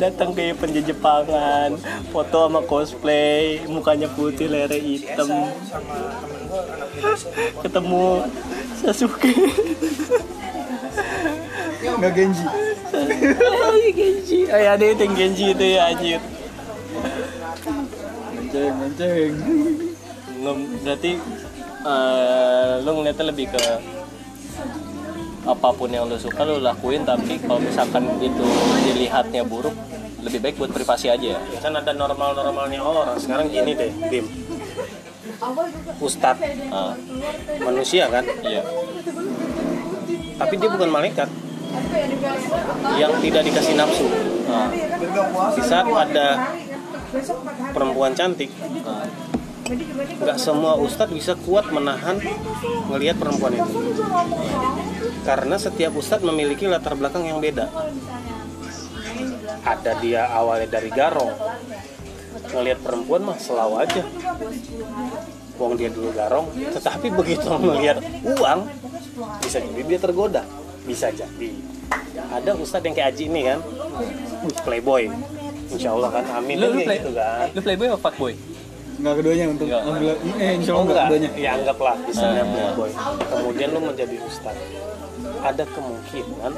[0.00, 1.76] datang ke event di Jepangan
[2.08, 5.28] foto sama cosplay mukanya putih lere hitam.
[7.60, 8.24] Ketemu
[8.80, 9.32] Sasuke.
[11.80, 12.44] Gak Genji.
[13.92, 14.40] Genji.
[14.48, 16.20] Oh ya ada yang Genji itu ya anjir.
[18.50, 19.32] Menceng
[20.40, 21.12] Nge- berarti
[21.86, 23.64] eh, lu ngeliatnya lebih ke
[25.46, 27.02] apa pun yang lu suka lu lakuin.
[27.04, 28.44] Tapi kalau misalkan itu
[28.84, 29.72] dilihatnya buruk
[30.20, 31.40] lebih baik buat privasi aja ya.
[31.60, 33.16] Kan ada normal-normalnya orang.
[33.16, 34.26] Sekarang gini deh, Bim.
[36.00, 36.92] Ustadz Ah,
[37.64, 38.24] manusia kan?
[38.44, 38.62] Iya.
[40.36, 41.28] Tapi dia bukan malaikat.
[42.98, 44.06] Yang tidak dikasih nafsu.
[44.50, 44.68] Ah,
[45.56, 46.28] Di saat ada
[47.72, 48.50] perempuan cantik
[50.20, 52.18] nggak semua ustadz bisa kuat menahan
[52.90, 53.70] ngelihat perempuan itu.
[55.22, 57.70] Karena setiap ustadz memiliki latar belakang yang beda.
[59.62, 61.30] Ada dia awalnya dari garong.
[62.50, 64.02] Ngelihat perempuan mah selalu aja.
[65.60, 68.60] Wong dia dulu garong tetapi begitu melihat uang
[69.44, 70.42] bisa jadi dia tergoda.
[70.82, 71.50] Bisa jadi.
[72.30, 73.58] Ada ustadz yang kayak Aji ini kan.
[74.66, 75.12] Playboy.
[75.70, 76.58] Insya Allah kan amin.
[76.58, 77.46] Lu, lu, play, gitu kan.
[77.54, 78.34] lu playboy apa fuckboy
[79.00, 79.80] Enggak keduanya untuk Enggak.
[79.80, 81.30] alhamdulillah eh insya Oh Allah enggak enggak, keduanya.
[81.34, 82.52] ya anggaplah misalnya Ah, iya.
[82.52, 82.90] playboy
[83.26, 84.68] kemudian lu menjadi ustadz
[85.40, 86.52] ada kemungkinan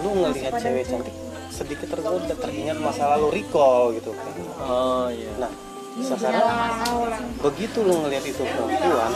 [0.00, 1.14] lu ngelihat cewek cantik
[1.50, 4.32] sedikit tergoda teringat masa lalu recall gitu kan?
[4.58, 5.28] Oh iya.
[5.36, 5.52] Nah
[6.00, 6.48] sekarang
[7.36, 9.12] begitu lu ngelihat itu perempuan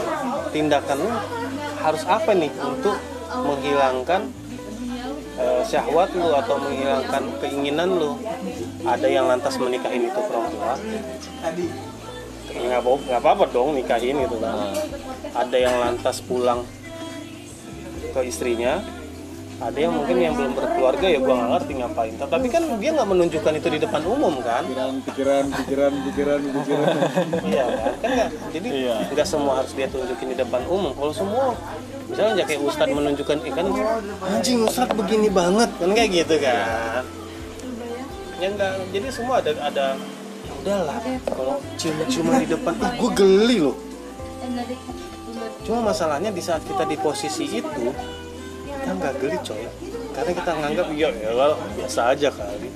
[0.51, 1.11] tindakan lu
[1.79, 2.93] harus apa nih untuk
[3.33, 4.21] menghilangkan
[5.35, 8.13] eh, syahwat lu atau menghilangkan keinginan lu?
[8.85, 10.77] Ada yang lantas menikahin itu perempuan?
[10.77, 11.01] Ya,
[12.55, 14.71] nggak apa nggak apa-apa dong nikahin gitu kan.
[15.35, 16.63] Ada yang lantas pulang
[18.15, 18.79] ke istrinya
[19.55, 22.13] ada yang mungkin yang belum berkeluarga ya gua nggak ngerti ngapain.
[22.19, 24.67] Tapi kan dia nggak menunjukkan itu di depan umum kan.
[24.67, 26.87] Pikiran, pikiran, pikiran, pikiran, pikiran.
[27.47, 27.91] iya kan?
[28.03, 28.95] Kan nggak jadi Iya.
[29.15, 30.91] nggak semua harus dia tunjukin di depan umum.
[30.91, 31.55] Kalau semua
[32.11, 33.65] misalnya kayak ustadz menunjukkan ikan
[34.27, 35.69] anjing ustadz begini banget.
[35.79, 37.03] Kan kayak gitu kan.
[38.43, 39.85] Ya enggak jadi semua ada ada
[40.65, 40.97] udahlah
[41.29, 43.77] kalau cium-ciuman di depan ih gue geli loh.
[45.61, 47.89] Cuma masalahnya di saat kita di posisi itu
[48.65, 49.61] kita nggak geli coy.
[50.17, 52.69] Karena kita nganggap ya ya biasa aja kali.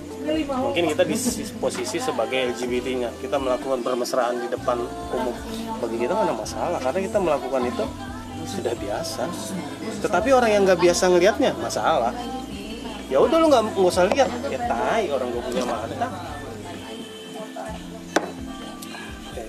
[0.46, 5.34] Mungkin kita di sis- posisi sebagai LGBT-nya kita melakukan permesraan di depan umum.
[5.82, 7.86] Bagi kita nggak ada masalah karena kita melakukan itu
[8.46, 9.26] sudah biasa.
[10.06, 12.14] Tetapi orang yang nggak biasa ngelihatnya masalah.
[13.10, 14.30] Ya udah lu nggak nggak usah lihat.
[14.54, 16.30] Ya tai orang gue punya mata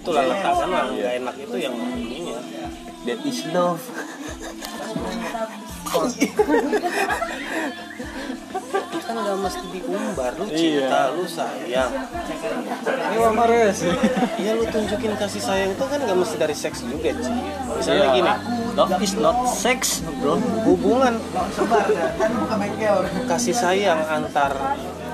[0.00, 2.40] itulah letakkan lah nggak enak itu yang ininya.
[3.04, 3.80] That is love.
[9.00, 11.90] Kan nggak mesti diumbar lu cinta lu sayang.
[13.10, 13.78] Ini Mares.
[14.38, 17.32] Iya lu tunjukin kasih sayang itu kan nggak mesti dari seks juga Ci.
[17.80, 18.14] Misalnya Iya.
[18.14, 18.32] gini
[18.78, 20.38] love is not sex bro.
[20.64, 21.18] Hubungan.
[23.26, 24.52] Kasih sayang antar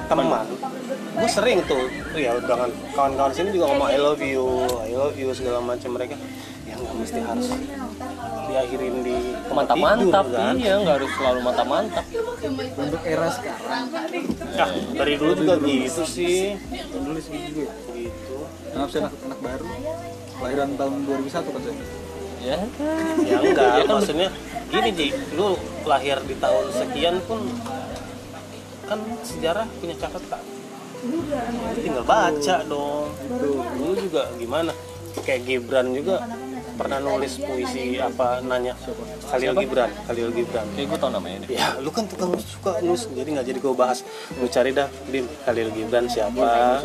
[0.07, 0.27] teman
[1.16, 4.44] Gue sering tuh ya dengan kawan-kawan sini juga ngomong I love you
[4.85, 6.14] I love you segala macam mereka
[6.66, 7.48] Ya nggak mesti harus
[8.46, 9.16] diakhirin di
[9.48, 12.05] mantap-mantap tidur, kan iya nggak harus selalu mantap-mantap
[12.76, 13.87] Untuk era sekarang.
[14.61, 16.55] Ah, dari dulu juga gitu sih
[16.92, 17.72] Dulu segitu juga.
[17.96, 18.37] Gitu
[18.76, 19.66] Maaf saya anak, anak baru.
[20.37, 21.76] Kelahiran tahun 2001 kan saya.
[22.44, 22.57] ya
[23.24, 24.29] ya enggak Iya kan, maksudnya
[24.68, 25.57] gini Ji lu
[25.88, 27.40] lahir di tahun sekian pun
[28.87, 30.56] kan sejarah punya catatan
[31.81, 33.09] Tinggal baca dong.
[33.77, 34.73] Dulu juga gimana?
[35.25, 36.23] Kayak Gibran juga
[36.77, 38.77] pernah nulis puisi apa nanya
[39.33, 40.66] Khalil Gibran Khalil Gibran.
[40.77, 43.73] Kayak gue tau namanya deh ya lu kan tukang suka nulis jadi nggak jadi gue
[43.73, 44.05] bahas.
[44.37, 45.25] Lu cari dah Bim.
[45.49, 46.85] Khalil Gibran siapa?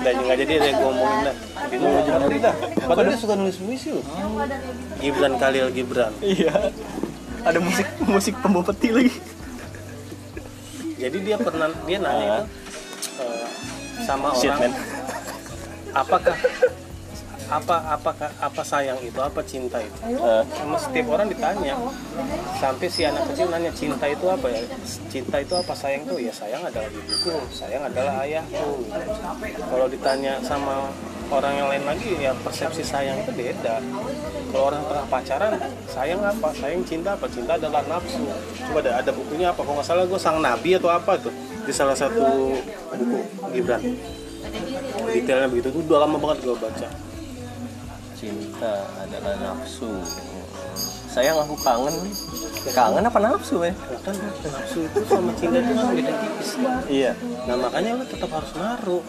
[0.00, 1.36] Dan nggak jadi deh gue ngomongin dah.
[1.68, 2.54] Bim lu ngerti dah.
[2.88, 4.02] Padahal dia suka nulis puisi lu.
[5.04, 6.12] Gibran Khalil Gibran.
[6.24, 6.72] Iya.
[7.44, 9.12] Ada musik musik pembawa peti lagi.
[10.96, 12.44] Jadi dia pernah dia nanya itu
[13.20, 13.39] eh,
[14.10, 14.60] sama shit orang.
[14.66, 14.72] man.
[15.94, 16.36] Apakah
[17.50, 19.18] apa apakah apa sayang itu?
[19.18, 19.98] Apa cinta itu?
[20.54, 21.74] Sama setiap orang ditanya.
[22.58, 24.62] Sampai si anak kecil nanya cinta itu apa ya?
[25.10, 25.72] Cinta itu apa?
[25.74, 26.18] Sayang tuh?
[26.18, 28.86] Ya sayang adalah ibuku sayang adalah ayahku.
[29.66, 30.90] Kalau ditanya sama
[31.30, 33.82] orang yang lain lagi ya persepsi sayang itu beda.
[34.50, 35.52] Kalau orang tengah pacaran
[35.90, 36.54] sayang apa?
[36.54, 37.26] Sayang cinta apa?
[37.30, 38.26] Cinta adalah nafsu.
[38.70, 39.62] Coba ada ada bukunya apa?
[39.62, 42.56] Kalau nggak salah gue sang nabi atau apa tuh di salah satu
[42.94, 43.18] buku
[43.52, 43.82] Gibran.
[45.10, 45.68] Detailnya begitu.
[45.74, 46.88] Tuh udah lama banget gue baca.
[48.16, 49.90] Cinta adalah nafsu.
[51.10, 51.96] Sayang aku kangen.
[52.70, 53.72] Kangen apa nafsu ya
[54.04, 56.50] kan nafsu itu sama cinta itu kan beda tipis.
[56.92, 57.12] Iya.
[57.48, 59.04] Nah makanya lu tetap harus naruh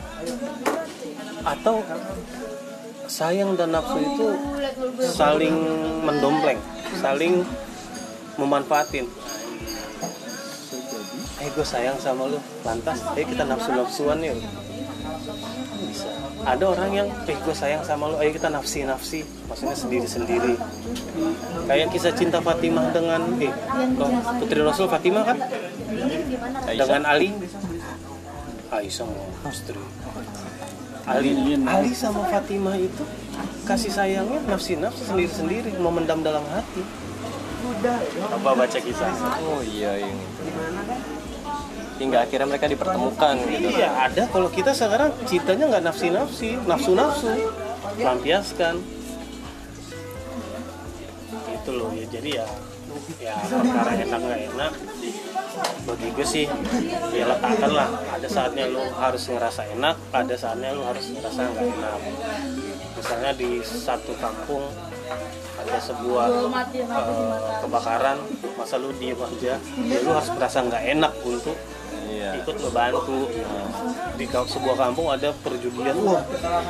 [1.43, 1.83] Atau
[3.11, 4.27] sayang dan nafsu itu
[5.03, 5.55] saling
[6.07, 6.59] mendompleng
[7.03, 7.43] Saling
[8.39, 9.05] memanfaatin
[11.41, 12.37] Eh gue sayang sama lu.
[12.61, 14.37] Lantas, eh kita nafsu-nafsuan yuk.
[15.89, 16.09] Bisa.
[16.45, 18.15] Ada orang yang eh gue sayang sama lu.
[18.21, 20.53] Ayo kita nafsi nafsi maksudnya sendiri sendiri
[21.67, 23.51] kayak kisah cinta Fatimah dengan eh
[24.37, 25.37] putri Rasul Fatimah kan?
[26.69, 27.33] Dengan Ali.
[28.71, 29.83] Aisyah mau istri
[31.03, 31.35] Ali
[31.67, 33.03] Ali sama Fatimah itu
[33.67, 36.79] kasih sayangnya nafsi nafsi sendiri sendiri memendam dalam hati.
[38.31, 39.11] Coba baca kisah?
[39.43, 41.20] Oh iya yang itu
[42.01, 43.67] hingga akhirnya mereka dipertemukan gitu.
[43.77, 44.23] Iya ada.
[44.27, 47.29] Kalau kita sekarang citanya nggak nafsi nafsi nafsu nafsu
[48.01, 48.75] lampiaskan.
[51.61, 52.47] Itu loh ya jadi ya
[53.21, 54.73] ya perkara enak nggak enak.
[55.85, 56.45] Bagi gue sih
[57.13, 57.89] ya letakkan lah.
[58.17, 61.99] Ada saatnya lu harus ngerasa enak ada saatnya lu harus ngerasa nggak enak.
[62.97, 64.65] Misalnya di satu kampung
[65.61, 66.25] ada sebuah
[66.73, 68.17] eh, kebakaran
[68.57, 71.57] masa lu diem aja ya lu harus merasa nggak enak untuk
[72.11, 72.31] iya.
[72.43, 73.19] Ikut ngebantu.
[74.19, 75.95] Di sebuah kampung ada perjudian.
[76.03, 76.21] Wah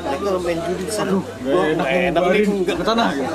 [0.05, 1.11] mereka main judi di sana.
[1.17, 2.43] Wah nggak enak nih.
[2.63, 3.31] Nggak ke tanah gitu.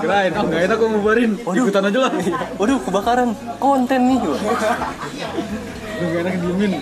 [0.00, 1.30] Kirain, oh nggak enak kok ngubarin.
[1.36, 2.12] Ikutan aja lah.
[2.56, 3.28] waduh kebakaran.
[3.58, 4.18] Konten nih
[5.94, 6.72] Udah nggak enak diemin.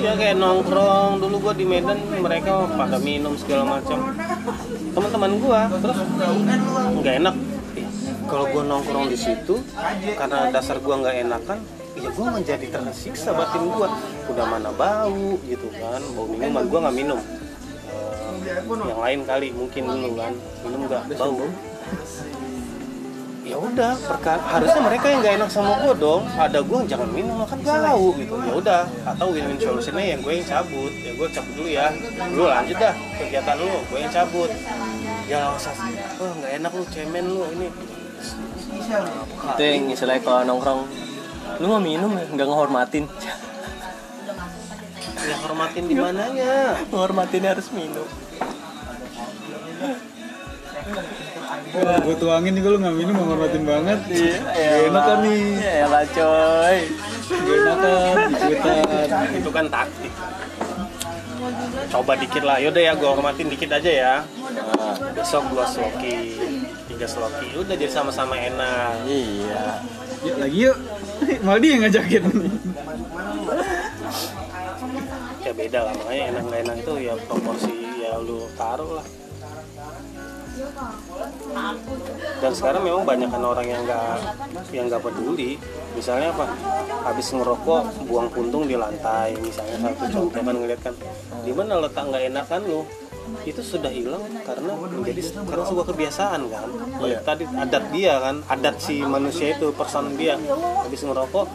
[0.00, 1.12] ya kayak nongkrong.
[1.20, 3.98] Dulu gua di Medan mereka pada minum segala macam.
[4.96, 5.98] Teman-teman gua terus?
[6.98, 7.36] Nggak enak
[8.28, 9.56] kalau gua nongkrong di situ
[10.14, 11.58] karena dasar gua nggak enakan
[11.96, 13.88] ya gua menjadi tersiksa batin gua.
[14.28, 17.20] Udah mana bau gitu kan bau minuman gua nggak minum.
[17.88, 21.48] Eh, yang lain kali mungkin dulu kan minum nggak bau.
[23.48, 26.20] ya udah perkara harusnya mereka yang nggak enak sama gue dong.
[26.36, 28.36] Ada gue jangan minum kan bau gitu.
[28.44, 30.92] Ya udah atau win-win solutionnya yang gue yang cabut.
[31.00, 31.88] Ya gue cabut dulu ya.
[32.36, 34.52] Lu lanjut dah kegiatan lu gue yang cabut.
[35.24, 35.72] Ya nggak usah
[36.20, 37.68] oh nggak enak lu cemen lu ini
[39.48, 40.80] itu yang istilahnya kalau nongkrong
[41.58, 43.04] lu mau minum ya nggak ngehormatin.
[45.28, 46.78] Ya hormatin di mananya?
[46.88, 48.06] Ngehormatin harus minum.
[51.78, 53.98] Gue tuangin juga lu nggak minum menghormatin banget.
[54.08, 55.42] iya Gak enak kan nih.
[55.60, 56.76] ya lah coy.
[57.28, 58.16] Gak enak kan.
[59.36, 60.12] Itu kan taktik.
[61.88, 64.14] Coba dikit lah yaudah ya gue hormatin dikit aja ya.
[64.22, 66.14] Nah, besok dua sloki
[66.98, 67.54] tiga sloki.
[67.54, 69.06] Udah jadi sama-sama enak.
[69.06, 69.86] Iya.
[70.26, 70.76] Yuk lagi yuk.
[71.46, 72.24] Malah dia yang ngajakin.
[75.46, 79.06] ya beda lah makanya enak nggak enak itu ya proporsi ya lu taruh lah.
[82.42, 84.18] Dan sekarang memang banyak kan orang yang nggak
[84.74, 85.54] yang nggak peduli.
[85.94, 86.50] Misalnya apa?
[87.06, 89.38] Habis ngerokok buang puntung di lantai.
[89.38, 90.94] Misalnya satu contoh kan ngeliat kan.
[91.46, 92.82] Di mana letak nggak enakan lu
[93.46, 96.68] itu sudah hilang karena menjadi karena sebuah kebiasaan kan?
[97.00, 97.18] Iya.
[97.24, 98.36] tadi adat dia kan?
[98.48, 100.36] Adat si manusia itu person dia.
[100.84, 101.46] Habis ngerokok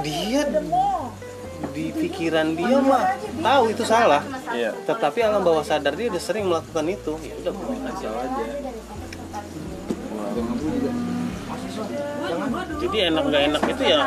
[0.00, 0.42] dia
[1.72, 3.04] di pikiran dia mah
[3.40, 4.22] tahu itu salah.
[4.52, 4.72] Iya.
[4.84, 7.12] Tetapi alam bawah sadar dia udah sering melakukan itu.
[7.20, 8.08] Ya udah buang aja.
[12.76, 14.00] Jadi enak nggak enak itu ya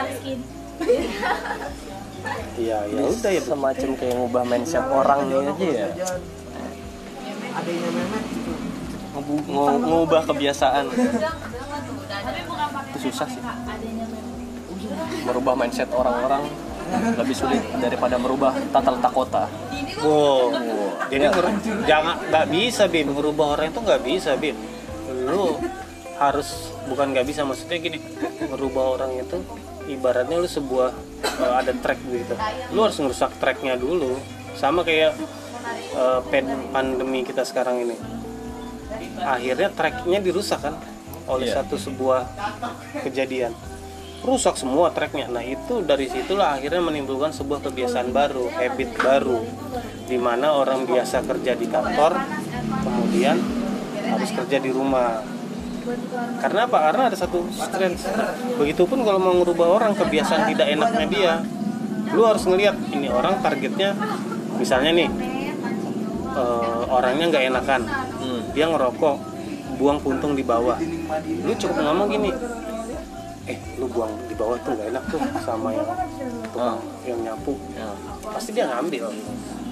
[2.60, 3.41] ya ya udah ya.
[3.41, 5.88] Semacam kayak ngubah mindset orang nih aja ya.
[9.49, 10.86] Nge- ngubah kebiasaan.
[12.89, 13.43] Itu susah sih.
[15.19, 16.47] merubah mindset orang-orang
[17.13, 19.43] lebih sulit daripada merubah tata letak kota.
[20.01, 20.49] Wow.
[21.12, 23.13] Jadi ngeru- jangan nggak bisa bim.
[23.13, 24.58] Merubah orang itu nggak bisa bim.
[25.29, 25.60] Lu
[26.17, 28.01] harus bukan nggak bisa maksudnya gini.
[28.49, 29.38] Merubah orang itu
[29.89, 32.34] ibaratnya lu sebuah eh, ada track gitu.
[32.71, 34.15] Lu harus ngerusak tracknya dulu.
[34.54, 35.15] Sama kayak
[36.30, 37.95] pen- pandemi kita sekarang ini.
[39.19, 40.75] Akhirnya tracknya dirusak kan
[41.30, 41.62] oleh Iya.
[41.62, 42.25] satu sebuah
[43.06, 43.54] kejadian.
[44.19, 45.32] Rusak semua tracknya.
[45.32, 49.39] Nah itu dari situlah akhirnya menimbulkan sebuah kebiasaan baru habit baru
[50.10, 52.17] di mana orang biasa kerja di kantor
[52.84, 53.38] kemudian
[54.10, 55.21] harus kerja di rumah
[56.39, 56.78] karena apa?
[56.89, 58.04] Karena ada satu strength.
[58.58, 61.34] Begitupun kalau mau merubah orang kebiasaan tidak enaknya dia
[62.10, 63.93] lu harus ngelihat ini orang targetnya
[64.58, 65.10] misalnya nih
[66.34, 67.82] eh, orangnya nggak enakan.
[68.19, 68.41] Hmm.
[68.54, 69.15] dia ngerokok
[69.80, 70.78] buang puntung di bawah.
[71.45, 72.32] Lu cukup ngomong gini
[73.49, 75.89] eh lu buang di bawah tuh nggak enak tuh sama yang
[76.45, 77.58] tukang yang nyapu.
[77.73, 77.89] Ya.
[78.30, 79.10] pasti dia ngambil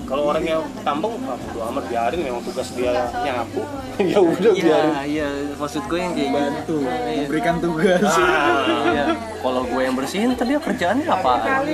[0.07, 3.59] kalau orang yang tampung ah, bodo amat biarin memang tugas dia nyapu
[4.11, 4.93] ya udah biarin.
[5.03, 5.27] iya
[5.59, 6.77] maksud gue yang kayak Bantu.
[6.85, 8.03] Memberikan tugas.
[8.03, 9.05] Ah, iya.
[9.41, 11.65] Kalau gue yang bersihin tadi kerjaannya apaan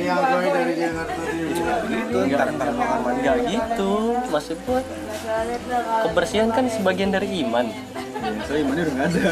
[2.13, 2.47] Enggak,
[3.03, 3.93] enggak gitu.
[4.31, 4.79] Maksud gue
[6.07, 7.67] kebersihan kan sebagian dari iman.
[8.23, 9.31] Ya, saya imannya udah nggak ada.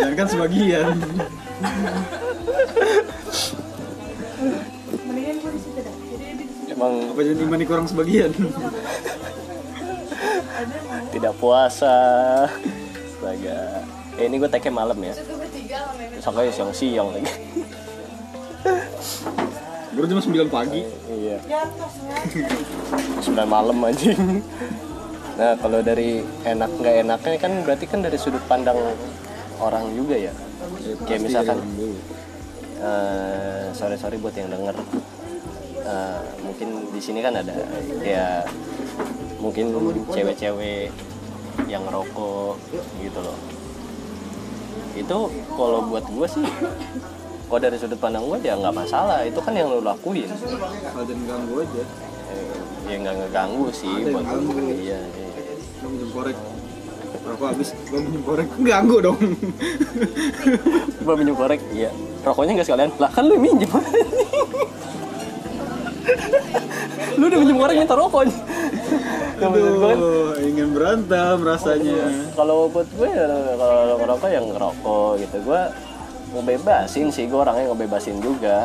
[0.00, 0.96] Jangan kan sebagian.
[6.76, 8.30] emang Apa jadi iman kurang sebagian?
[11.10, 11.96] tidak puasa.
[13.16, 13.60] Astaga.
[14.16, 15.16] Eh, ini gue take malam ya.
[16.16, 17.32] Besoknya siang-siang lagi.
[19.96, 20.84] Baru jam 9 pagi.
[21.08, 21.40] iya.
[23.24, 24.44] Sembilan malam anjing.
[25.36, 28.76] Nah kalau dari enak nggak enaknya kan berarti kan dari sudut pandang
[29.56, 30.32] orang juga ya.
[31.08, 31.58] Kayak misalkan
[32.76, 34.76] eh sorry sorry buat yang denger
[35.86, 37.54] Eh, mungkin di sini kan ada
[38.02, 38.50] kayak
[39.38, 39.70] mungkin
[40.10, 40.90] cewek-cewek
[41.70, 42.58] yang ngerokok
[42.98, 43.38] gitu loh
[44.98, 45.18] itu
[45.54, 46.42] kalau buat gue sih
[47.46, 51.22] kalau dari sudut pandang gue ya nggak masalah itu kan yang lo lakuin Kalau jangan
[51.22, 51.82] ganggu aja.
[52.34, 52.56] Eh,
[52.90, 54.52] ya nggak ngeganggu sih Ada yang buat ganggu.
[54.58, 55.28] gue iya, iya.
[55.86, 56.36] Minum korek.
[57.22, 58.48] Rokok habis, gue minum korek.
[58.58, 59.18] Ganggu dong.
[61.06, 61.94] gue minum korek iya
[62.26, 63.70] rokoknya nggak sekalian lah kan lu yang minjem
[67.18, 68.20] lu udah minjem korek minta rokok
[69.36, 72.08] kan, Aduh, ingin berantem rasanya.
[72.32, 73.28] kalau buat gue ya,
[73.60, 75.36] kalau ngerokok yang ngerokok gitu.
[75.44, 75.62] Gue
[76.32, 78.64] mau bebasin sih gue orangnya ngebebasin juga.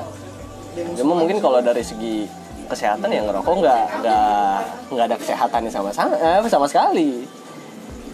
[0.96, 2.24] Cuma mungkin kalau dari segi
[2.72, 4.56] kesehatan yang ngerokok nggak nggak
[4.96, 7.28] nggak ada kesehatannya sama sama eh, sama sekali.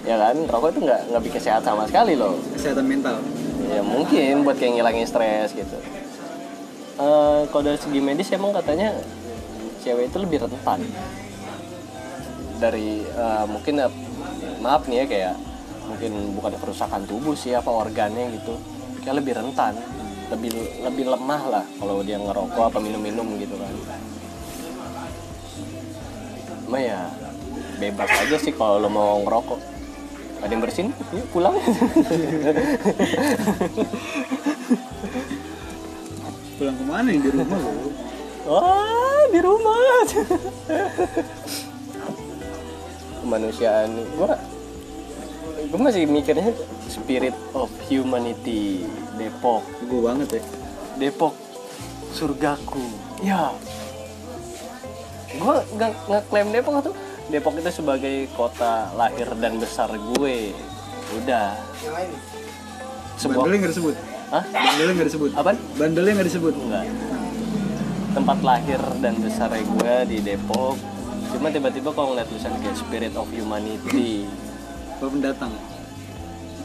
[0.01, 0.35] Ya kan?
[0.49, 2.33] Rokok itu nggak nggak bikin sehat sama sekali loh.
[2.57, 3.21] Kesehatan mental.
[3.67, 5.75] ya mungkin buat kayak ngilangin stres gitu
[6.97, 8.89] Eh, kalau dari segi medis emang katanya
[9.86, 10.81] cewek itu lebih rentan.
[12.57, 13.93] Dari eh, mungkin eh,
[14.57, 15.38] maaf nih ya kayak
[15.86, 18.57] mungkin bukan kerusakan tubuh sih apa organnya gitu.
[19.05, 19.77] Kayak lebih rentan
[20.27, 20.51] lebih
[20.83, 23.71] lebih lemah lah kalau dia ngerokok apa minum-minum gitu kan.
[26.65, 27.13] Cuma ya
[27.77, 29.77] bebas aja sih kalau lo mau ngerokok.
[30.38, 31.57] Ada yang bersin yuk pulang
[36.58, 37.72] Pulang ke mana nih di rumah lo?
[38.50, 39.78] Wah, di rumah.
[43.22, 44.41] Kemanusiaan gua
[45.70, 46.58] gua masih mikirnya
[46.89, 48.89] spirit of humanity
[49.22, 49.62] Depok.
[49.86, 50.43] Gue banget ya.
[50.98, 51.38] Depok
[52.17, 52.82] surgaku.
[53.22, 53.54] Ya.
[55.38, 56.96] Gua nggak ngeklaim Depok tuh.
[57.30, 60.58] Depok itu sebagai kota lahir dan besar gue.
[61.22, 61.54] Udah.
[63.22, 64.16] Sebuah Bandelnya nggak disebut.
[64.27, 64.43] Hah?
[64.43, 65.29] Bandelnya nggak disebut.
[65.33, 65.57] Apaan?
[65.75, 66.53] Bandelnya nggak disebut.
[66.57, 66.85] enggak
[68.09, 70.73] tempat lahir dan besar gue di Depok
[71.29, 74.25] cuma tiba-tiba kalau ngeliat tulisan kayak spirit of humanity
[74.97, 75.53] Kalau pendatang.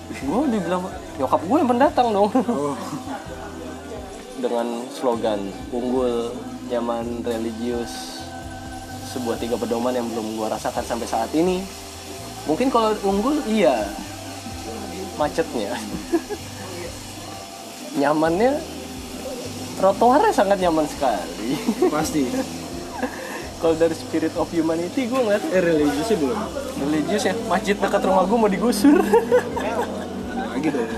[0.09, 0.88] gue dibilang
[1.20, 2.72] nyokap gue yang pendatang dong Oh.
[4.42, 6.33] dengan slogan unggul
[6.66, 8.25] nyaman religius
[9.07, 11.61] sebuah tiga pedoman yang belum gue rasakan sampai saat ini
[12.48, 13.92] mungkin kalau unggul iya
[15.14, 15.77] macetnya
[17.97, 18.53] nyamannya
[19.77, 21.57] trotoarnya sangat nyaman sekali
[21.91, 22.23] Pasti.
[23.63, 26.39] kalau dari spirit of humanity gue ngeliat Eh religiusnya belum.
[26.83, 28.99] religius ya masjid dekat rumah gue mau digusur
[30.53, 30.91] lagi dong.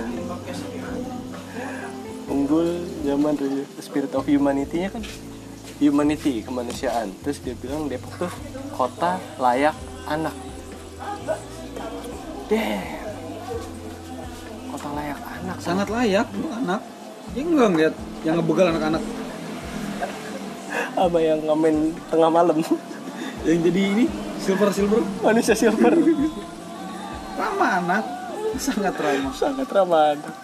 [2.24, 2.68] unggul
[3.04, 3.84] religius.
[3.84, 5.04] spirit of humanity nya kan
[5.76, 8.32] humanity kemanusiaan terus dia bilang Depok tuh
[8.72, 9.76] kota layak
[10.06, 10.32] anak
[12.48, 12.80] deh
[14.72, 16.80] kota layak anak Sangat layak untuk anak.
[17.36, 19.02] Ya enggak ngeliat yang ngebegal anak-anak.
[20.94, 21.74] Apa yang ngamen
[22.08, 22.58] tengah malam?
[23.44, 24.04] Yang jadi ini
[24.40, 25.00] silver silver.
[25.20, 25.92] Manusia silver.
[27.36, 28.04] Ramah anak.
[28.56, 30.34] Sangat ramah sangat ramah anak.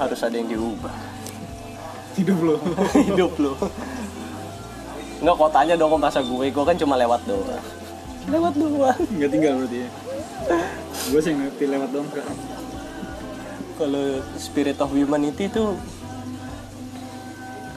[0.00, 0.96] harus ada yang diubah.
[2.16, 2.56] Hidup lo.
[3.10, 3.52] Hidup lo.
[5.20, 7.64] Enggak kotanya dong masa gue, gue kan cuma lewat doang.
[8.32, 8.96] Lewat doang.
[9.12, 9.90] Nggak tinggal berarti ya
[11.10, 12.26] gue sih ngerti lewat dong kak.
[13.80, 15.72] Kalau spirit of humanity itu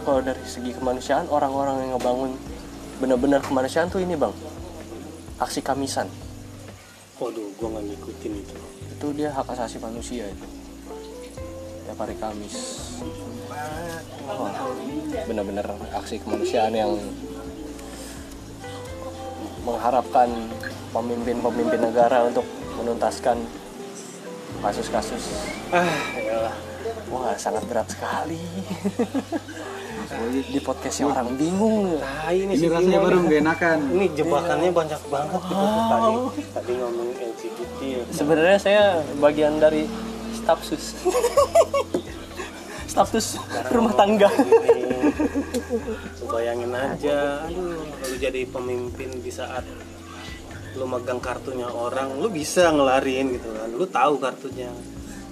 [0.03, 2.35] Kalau dari segi kemanusiaan, orang-orang yang ngebangun
[2.99, 4.31] Bener-bener kemanusiaan tuh ini bang.
[5.41, 6.07] Aksi kamisan.
[7.19, 8.55] Waduh gue nggak ngikutin itu.
[8.95, 10.47] Itu dia hak asasi manusia itu.
[11.83, 12.55] Tiap hari Kamis.
[13.51, 14.49] Wah,
[15.27, 16.95] Bener-bener aksi kemanusiaan yang
[19.63, 20.29] Mengharapkan
[20.91, 22.45] pemimpin-pemimpin negara untuk
[22.79, 23.39] menuntaskan
[24.63, 25.23] kasus-kasus.
[25.71, 25.87] Ah.
[26.19, 26.51] Ya
[27.13, 28.41] Wah, sangat berat sekali.
[30.49, 31.97] Di podcastnya orang bingung.
[31.97, 36.13] nah ini, ini sih rasanya baru gak enakan ini jebakannya banyak banget gitu tadi.
[36.53, 37.79] Tadi ngomongin LGBT
[38.13, 38.83] Sebenarnya saya
[39.17, 39.89] bagian dari
[40.37, 40.93] staf sus.
[42.93, 44.29] staf sus rumah tangga.
[46.23, 49.65] Bayangin aja aduh lu jadi pemimpin di saat
[50.73, 54.69] lu megang kartunya orang lu bisa ngelarin gitu kan lu tahu kartunya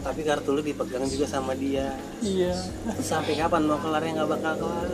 [0.01, 2.53] tapi kartu lu dipegang juga sama dia Iya.
[2.99, 4.89] sampai kapan mau kelarnya nggak bakal kelar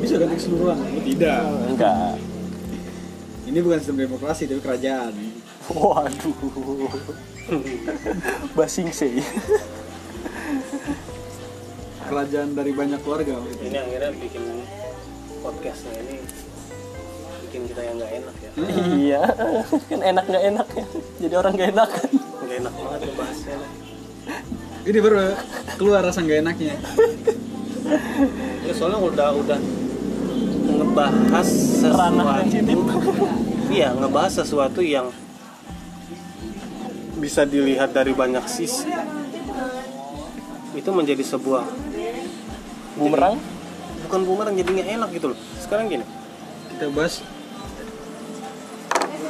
[0.00, 2.16] bisa ganti keseluruhan tidak Enggak.
[3.44, 5.12] ini bukan sistem demokrasi tapi kerajaan
[5.70, 6.34] Waduh.
[8.52, 9.22] Basing sih.
[12.10, 14.44] Kerajaan dari banyak keluarga ini akhirnya bikin
[15.40, 16.16] podcastnya ini
[17.50, 18.50] bikin kita yang nggak enak ya.
[18.94, 19.22] Iya.
[19.90, 20.86] Kan enak nggak enak ya.
[21.26, 21.90] Jadi orang nggak enak.
[22.46, 23.38] nggak enak banget ngebahas
[24.80, 25.36] ini baru
[25.76, 26.74] keluar rasa nggak enaknya.
[28.64, 29.58] Ya soalnya udah udah
[30.78, 33.26] ngebahas sesuatu.
[33.68, 35.10] iya ngebahas sesuatu yang
[37.20, 38.88] bisa dilihat dari banyak sisi
[40.74, 41.64] itu menjadi sebuah
[42.98, 43.38] bumerang?
[44.10, 45.38] bukan bumerang jadi nggak enak gitu loh.
[45.62, 46.02] Sekarang gini.
[46.74, 47.22] Kita bahas.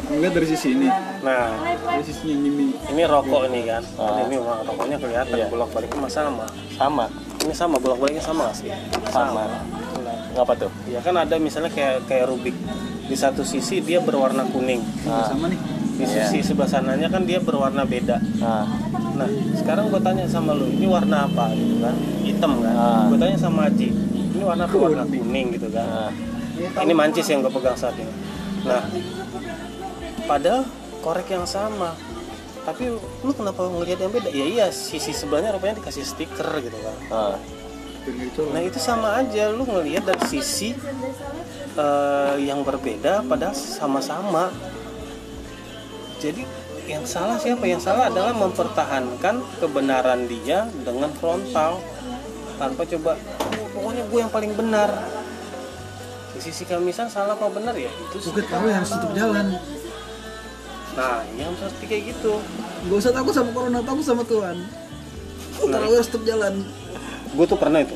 [0.08, 0.88] Enggak dari sisi ini.
[1.20, 3.02] Nah dari sisi ini ini.
[3.04, 3.84] rokok ini kan.
[4.00, 4.24] Ah.
[4.24, 5.52] ini memang rokoknya kelihatan Iya.
[5.52, 6.48] bolak baliknya sama.
[6.80, 7.12] Sama.
[7.44, 8.72] Ini sama bolak baliknya sama nggak sih?
[9.12, 9.44] Sama.
[10.32, 10.72] Ngapa tuh?
[10.88, 12.56] Ya kan ada misalnya kayak kayak rubik.
[13.04, 14.80] Di satu sisi dia berwarna kuning.
[15.04, 15.28] Ah.
[15.28, 15.60] sama nih.
[16.00, 18.16] Di sisi sebelah sananya kan dia berwarna beda.
[18.40, 18.64] Nah
[19.20, 21.94] nah sekarang gue tanya sama lu ini warna apa gitu kan?
[22.24, 22.72] Hitam kan?
[22.72, 23.04] Ah.
[23.12, 23.88] gue tanya sama Aji
[24.40, 24.76] ini warna apa?
[24.80, 25.46] Warna kuning.
[25.60, 26.08] gitu kan?
[26.60, 28.12] Nah ini mancis yang gue pegang saat ini.
[28.64, 28.82] Nah
[30.24, 30.64] padahal
[31.04, 31.92] korek yang sama.
[32.60, 34.28] Tapi lu kenapa ngelihat yang beda?
[34.32, 36.96] Ya iya sisi sebelahnya rupanya dikasih stiker gitu kan.
[37.08, 37.36] Nah
[38.08, 39.52] itu nah itu sama aja.
[39.52, 40.72] Lu ngelihat dari sisi
[41.76, 44.52] eh, yang berbeda padahal sama-sama.
[46.20, 46.44] Jadi
[46.86, 47.64] yang salah siapa?
[47.66, 51.80] Yang salah adalah mempertahankan kebenaran dia dengan frontal.
[52.60, 53.16] Tanpa coba
[53.56, 54.88] "Oh, pokoknya gue yang paling benar.
[56.36, 57.88] Di sisi kamisan salah apa benar ya?
[57.88, 59.46] Itu Bukan kamu yang harus tutup jalan.
[60.96, 62.32] Nah yang seperti kayak gitu.
[62.88, 64.56] Gak usah takut sama corona, takut sama Tuhan.
[65.60, 66.54] Tarawih harus tutup jalan.
[67.30, 67.94] gue tuh pernah itu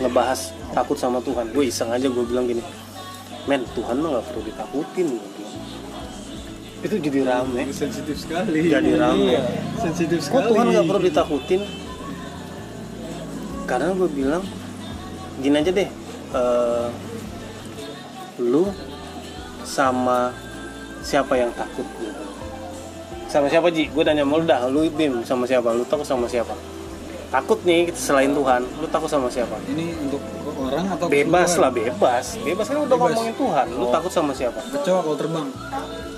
[0.00, 1.52] ngebahas takut sama Tuhan.
[1.52, 2.64] Gue iseng aja gue bilang gini
[3.46, 5.06] men Tuhan mah nggak perlu ditakutin.
[5.18, 5.41] gue.
[6.82, 9.38] Itu jadi rame Sensitif sekali Jadi rame.
[9.38, 9.42] Iya,
[9.78, 11.62] Sensitif kok sekali Tuhan nggak perlu ditakutin
[13.62, 14.42] karena gue bilang
[15.40, 15.88] gini aja deh
[16.34, 16.88] eh,
[18.42, 18.68] lu
[19.62, 20.34] sama
[21.02, 22.22] siapa yang takut gitu.
[23.30, 23.88] sama siapa Ji?
[23.88, 26.52] gue tanya mau lu dah lu Bim sama siapa lu takut sama siapa
[27.32, 28.62] takut nih selain Tuhan.
[28.78, 29.56] Lu takut sama siapa?
[29.64, 30.20] Ini untuk
[30.60, 31.62] orang atau bebas keseluruhan?
[31.64, 32.24] lah bebas.
[32.44, 33.08] Bebas kan udah Bebas.
[33.16, 33.66] ngomongin Tuhan.
[33.72, 34.60] Lu takut sama siapa?
[34.60, 35.48] Kecoa kalau terbang.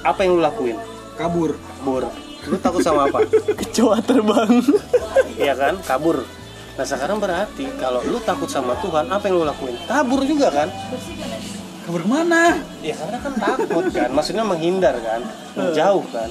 [0.03, 0.77] Apa yang lu lakuin?
[1.15, 1.55] Kabur.
[1.87, 2.05] Bur
[2.45, 3.25] lu takut sama apa?
[3.61, 4.51] Kecoa terbang.
[5.35, 5.75] Iya kan?
[5.83, 6.23] Kabur.
[6.79, 9.75] Nah sekarang berarti kalau lu takut sama Tuhan apa yang lu lakuin?
[9.91, 10.69] Kabur juga kan?
[11.83, 12.55] Kabur ke mana?
[12.87, 14.15] ya karena kan takut kan.
[14.15, 15.27] Maksudnya menghindar kan?
[15.59, 16.31] Menjauh kan?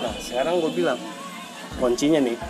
[0.00, 0.96] Nah sekarang gue bilang
[1.76, 2.40] kuncinya nih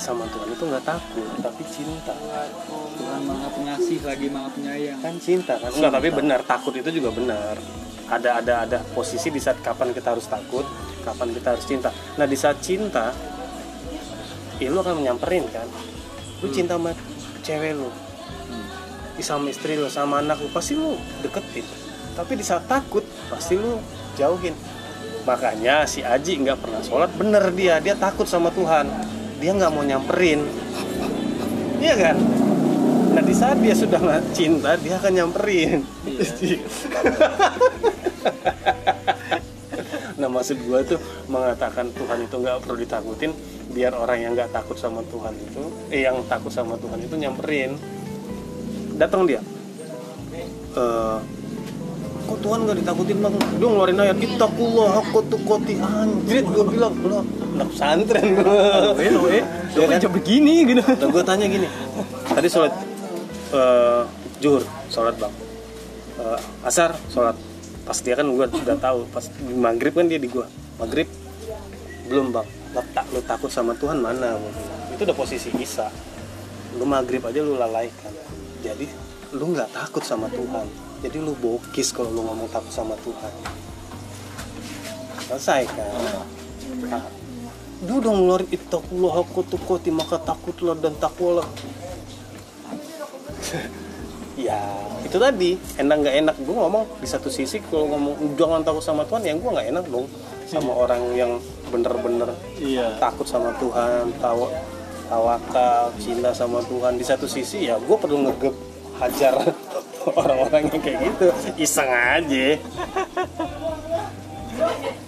[0.00, 2.16] sama Tuhan itu nggak takut tapi cinta.
[2.96, 4.98] Tuhan maha pengasih lagi maha penyayang.
[5.04, 5.68] Kan cinta kan?
[5.76, 7.54] Enggak tapi benar takut itu juga benar.
[8.08, 10.64] Ada ada ada posisi di saat kapan kita harus takut
[11.04, 11.92] kapan kita harus cinta.
[12.16, 13.12] Nah di saat cinta
[14.56, 15.68] ya lu akan menyamperin kan?
[16.40, 16.96] Lu cinta sama
[17.44, 17.92] cewek lu
[19.20, 21.68] Ih, sama istri lu sama anak lu pasti lu deketin.
[22.16, 23.76] Tapi di saat takut pasti lu
[24.16, 24.56] jauhin.
[25.28, 27.76] Makanya si Aji nggak pernah sholat bener dia.
[27.84, 30.44] Dia takut sama Tuhan dia nggak mau nyamperin.
[31.80, 32.16] Iya kan?
[33.16, 35.80] Nah di saat dia sudah nggak cinta dia akan nyamperin.
[40.20, 41.00] Nah maksud gua tuh
[41.32, 43.32] mengatakan Tuhan itu nggak perlu ditakutin
[43.72, 47.80] biar orang yang nggak takut sama Tuhan itu eh yang takut sama Tuhan itu nyamperin.
[49.00, 49.40] Datang dia.
[50.76, 51.16] Eh
[52.30, 53.34] kok Tuhan nggak ditakutin bang.
[53.58, 57.26] Dia ngeluarin ayat itakullah aku tukoti anjrit gue bilang lo
[57.58, 60.00] anak pesantren gue eh Ya kan?
[60.14, 60.82] begini gitu.
[60.86, 61.66] Dan gue tanya gini.
[62.30, 62.72] Tadi sholat
[63.50, 64.02] eh
[64.38, 65.32] juhur sholat bang.
[66.22, 67.34] Eh, asar sholat.
[67.82, 70.46] Pas dia kan gue udah tahu pas di maghrib kan dia di gue
[70.78, 71.10] maghrib
[72.06, 72.46] belum bang.
[72.70, 74.38] Lo, tak, lo takut sama Tuhan mana
[74.94, 75.90] itu udah posisi Isa.
[76.78, 78.14] Lu maghrib aja lu lalaikan.
[78.62, 78.86] Jadi
[79.34, 83.32] lu nggak takut sama Tuhan jadi lu bokis kalau lu ngomong takut sama Tuhan.
[85.24, 85.88] Selesai kan?
[86.92, 87.04] Nah,
[87.80, 91.48] dia udah ngeluarin ittaqullah aku tukoti maka takutlah dan takwalah.
[94.38, 94.56] Ya
[95.04, 95.60] itu tadi.
[95.76, 96.36] Enak nggak enak?
[96.40, 99.84] Gue ngomong di satu sisi kalau ngomong jangan takut sama Tuhan ya gue nggak enak
[99.92, 100.08] dong
[100.48, 101.36] sama orang yang
[101.68, 102.96] bener-bener iya.
[102.96, 104.48] takut sama Tuhan tawa
[105.12, 106.96] tawakal cinta sama Tuhan.
[106.96, 108.54] Di satu sisi ya gue perlu ngegep
[108.96, 109.34] hajar
[110.20, 111.26] orang-orang yang kayak gitu.
[111.60, 112.46] Iseng aja.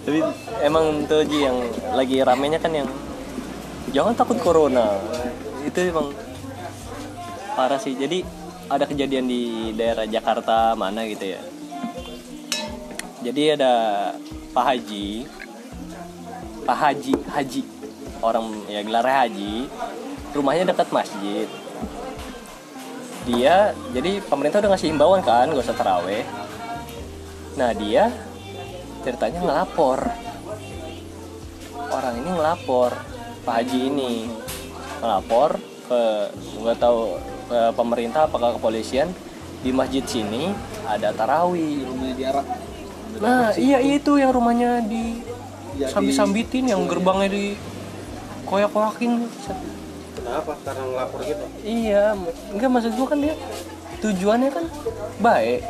[0.03, 0.19] Tapi
[0.65, 1.57] emang tuh Ji yang
[1.93, 2.89] lagi ramenya kan yang
[3.93, 4.99] jangan takut corona.
[5.65, 6.11] Itu emang
[7.55, 7.95] parah sih.
[7.95, 8.25] Jadi
[8.67, 11.41] ada kejadian di daerah Jakarta mana gitu ya.
[13.23, 13.73] Jadi ada
[14.51, 15.07] Pak Haji
[16.63, 17.63] Pak Haji Haji.
[18.23, 19.53] Orang ya gelarnya Haji.
[20.33, 21.47] Rumahnya dekat masjid
[23.23, 26.23] dia jadi pemerintah udah ngasih himbauan kan gak usah teraweh
[27.53, 28.09] nah dia
[29.03, 29.99] ceritanya ngelapor.
[31.91, 32.91] Orang ini ngelapor
[33.43, 34.13] Pak Haji ini.
[35.03, 35.59] Melapor
[35.91, 36.01] ke
[36.63, 37.19] nggak tahu
[37.51, 39.11] ke pemerintah apakah kepolisian.
[39.61, 40.55] Di masjid sini
[40.87, 41.83] ada tarawih.
[41.83, 42.41] Rumahnya
[43.21, 45.21] nah iya itu yang rumahnya di
[45.73, 47.57] Ya, sambi-sambitin yang gerbangnya di
[48.45, 49.25] koyak-koyakin
[50.23, 52.03] kenapa karena ngelapor gitu iya
[52.55, 53.35] enggak maksud gua kan dia
[53.99, 54.65] tujuannya kan
[55.19, 55.61] baik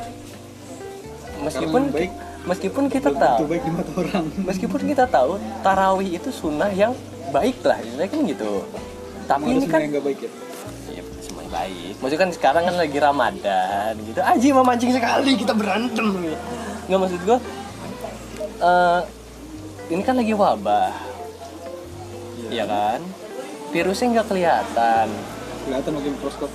[1.43, 2.11] meskipun baik.
[2.45, 5.31] meskipun kita itu tahu baik di mata orang meskipun kita tahu
[5.65, 6.93] tarawih itu sunnah yang
[7.33, 8.51] baik lah istilahnya kan gitu
[9.25, 10.31] tapi ada ini kan yang baik ya
[10.83, 11.95] Iya, semuanya baik.
[12.03, 14.19] Maksudnya kan sekarang kan lagi Ramadan gitu.
[14.19, 16.05] Aji memancing sekali kita berantem.
[16.85, 17.39] Nggak maksud gua
[18.61, 18.99] eh,
[19.89, 20.93] ini kan lagi wabah.
[22.51, 22.99] Iya kan?
[23.73, 25.07] Virusnya nggak kelihatan.
[25.63, 26.51] kelihatan pakai mikroskop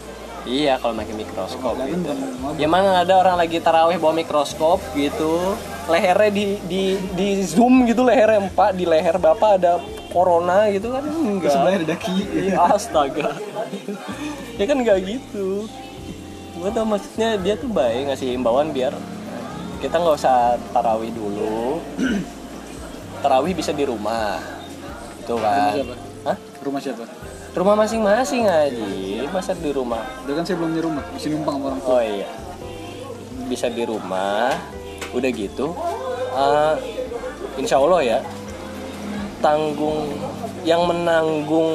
[0.49, 2.09] Iya, kalau pakai mikroskop gitu.
[2.57, 5.59] Ya mana ada orang lagi tarawih bawa mikroskop gitu.
[5.91, 11.05] Lehernya di di di zoom gitu lehernya empat di leher bapak ada corona gitu kan
[11.05, 11.53] enggak.
[11.53, 12.17] sebelahnya ada daki
[12.49, 13.37] Iya, astaga.
[14.57, 15.69] ya kan nggak gitu.
[16.59, 18.97] Gue tau maksudnya dia tuh baik ngasih himbauan biar
[19.85, 21.83] kita nggak usah tarawih dulu.
[23.21, 24.41] tarawih bisa di rumah.
[25.21, 25.77] Itu kan.
[26.29, 26.37] Hah?
[26.61, 27.09] rumah siapa
[27.57, 28.85] Rumah masing-masing aja.
[29.33, 30.05] Masa di rumah?
[30.29, 32.29] udah kan saya belum punya rumah masih numpang sama orang tua Oh iya.
[33.49, 34.53] Bisa di rumah.
[35.17, 35.73] Udah gitu.
[36.37, 36.75] eh,
[37.57, 38.19] insya Allah ya.
[39.41, 40.13] Tanggung
[40.69, 41.73] yang menanggung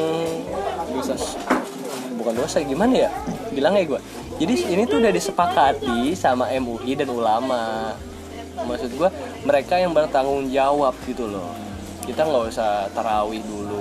[0.93, 1.17] dosa
[2.13, 3.09] bukan dosa gimana ya
[3.49, 3.99] bilangnya gue
[4.37, 7.93] jadi ini tuh udah disepakati sama MUI dan ulama
[8.69, 9.09] maksud gue
[9.43, 11.51] mereka yang bertanggung jawab gitu loh
[12.05, 13.72] kita nggak usah tarawih dulu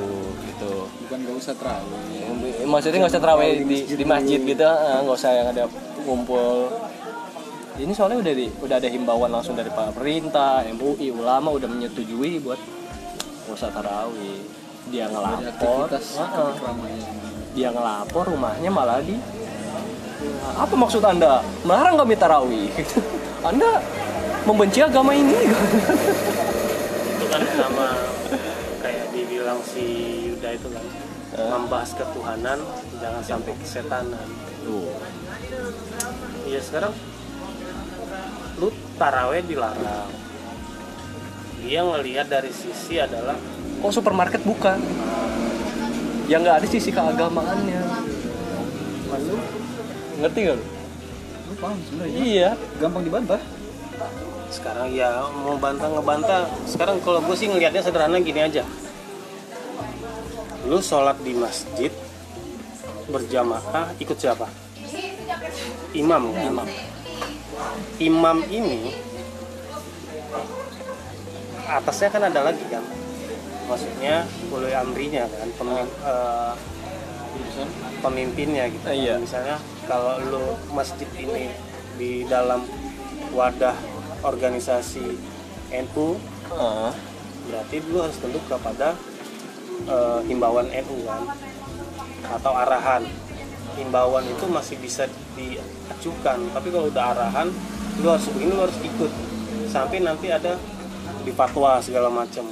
[1.43, 2.63] usah terawih.
[2.63, 5.65] Maksudnya nggak usah tarawih di, di masjid gitu eh, nggak usah yang ada
[6.07, 6.71] ngumpul.
[7.73, 12.61] Ini soalnya udah di, udah ada himbauan langsung dari pemerintah MUI ulama udah menyetujui buat
[13.49, 14.39] nggak usah tarawih
[14.91, 15.87] dia ngelapor
[17.55, 19.15] dia ngelapor rumahnya malah di
[20.55, 21.43] apa maksud anda?
[21.67, 22.71] Melarang kami tarawih
[23.51, 23.83] anda
[24.47, 25.35] membenci agama ini?
[27.19, 27.99] Itu kan sama
[28.79, 29.83] kayak dibilang si
[30.31, 30.85] Yuda itu kan
[31.37, 32.59] membahas ketuhanan
[33.01, 34.29] jangan sampai kesetanan.
[34.63, 34.95] Tuh.
[36.47, 36.93] iya sekarang
[38.61, 38.69] lu
[39.01, 40.13] taraweh dilarang.
[41.63, 43.39] Dia ngelihat dari sisi adalah
[43.83, 44.77] kok supermarket buka
[46.29, 47.83] yang nggak ada sisi keagamaannya.
[49.09, 49.41] Maksud?
[50.23, 50.65] Ngerti gak lu?
[51.43, 52.17] lu paham sebenarnya?
[52.23, 52.51] Iya.
[52.79, 53.41] Gampang dibantah.
[54.53, 56.43] Sekarang ya mau bantah ngebantah.
[56.69, 58.63] Sekarang kalau gue sih ngelihatnya sederhana gini aja
[60.67, 61.91] lu sholat di masjid
[63.11, 64.47] berjamaah ikut siapa?
[65.93, 66.43] Imam kan?
[66.49, 66.69] Imam.
[67.99, 68.95] Imam ini
[71.67, 72.85] atasnya kan ada lagi kan?
[73.67, 75.49] Maksudnya ulul amrinya kan?
[75.59, 76.55] Pemi- eh,
[78.01, 78.85] pemimpinnya gitu.
[78.87, 79.15] Ah, iya.
[79.19, 79.57] misalnya
[79.87, 81.53] kalau lu masjid ini
[81.99, 82.65] di dalam
[83.35, 83.77] wadah
[84.23, 85.17] organisasi
[85.73, 86.17] NU
[86.53, 86.93] Ah,
[87.49, 88.93] berarti lu harus tunduk kepada
[89.87, 91.23] eh, himbauan NU kan
[92.39, 93.05] atau arahan.
[93.73, 97.49] Himbauan itu masih bisa diajukan tapi kalau udah arahan
[98.01, 99.11] lu harus begini lu harus ikut.
[99.69, 100.61] Sampai nanti ada
[101.25, 102.45] di fatwa segala macam.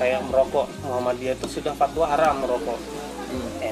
[0.00, 2.80] Kayak merokok Muhammadiyah itu sudah fatwa haram merokok.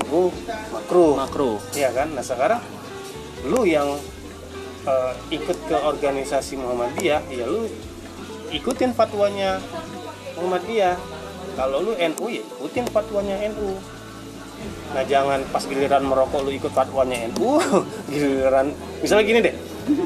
[0.07, 0.31] NU
[0.70, 1.14] makruh.
[1.16, 1.57] Makruh.
[1.74, 2.12] Iya kan?
[2.12, 2.61] Nah sekarang
[3.49, 3.87] lu yang
[4.85, 7.68] eh, ikut ke organisasi Muhammadiyah, ya lu
[8.53, 9.61] ikutin fatwanya
[10.39, 11.18] Muhammadiyah.
[11.59, 13.74] Kalau lu NU ya ikutin fatwanya NU.
[14.94, 17.59] Nah jangan pas giliran merokok lu ikut fatwanya NU,
[18.14, 18.70] giliran
[19.02, 19.54] misalnya gini deh,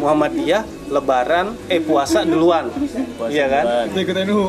[0.00, 2.72] Muhammadiyah Lebaran eh puasa duluan,
[3.20, 3.88] Puasa iya kan?
[3.92, 4.40] kita ikut NU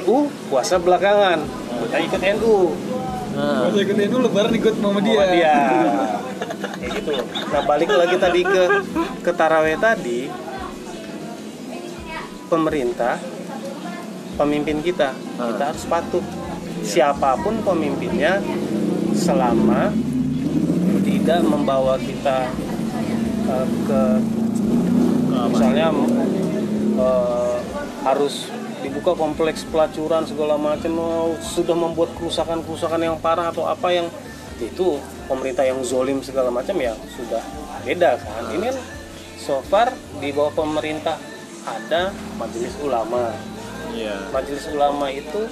[0.00, 0.16] NU
[0.52, 1.40] puasa belakangan,
[1.88, 2.56] kita ikut NU.
[3.34, 5.64] Ah, kita ikut NU lebaran ikut Muhammadiyah Muhammadiyah.
[6.80, 7.12] Kayak gitu.
[7.52, 8.62] Nah balik lagi tadi ke
[9.24, 10.28] ke taraweh tadi,
[12.48, 13.16] pemerintah,
[14.34, 16.24] pemimpin kita, kita harus patuh.
[16.84, 18.44] Siapa pun pemimpinnya,
[19.16, 19.88] selama
[21.00, 22.52] tidak membawa kita
[23.48, 24.02] eh, ke
[25.48, 25.88] misalnya
[26.98, 27.56] eh,
[28.04, 28.52] harus
[28.84, 34.12] dibuka kompleks pelacuran segala macam oh, sudah membuat kerusakan-kerusakan yang parah atau apa yang
[34.60, 37.40] itu pemerintah yang zolim segala macam ya sudah
[37.82, 38.52] beda kan.
[38.52, 38.76] Ini kan
[39.40, 39.88] so far
[40.20, 41.16] di bawah pemerintah
[41.64, 43.32] ada majelis ulama
[43.94, 44.16] iya.
[44.28, 45.46] Majelis ulama itu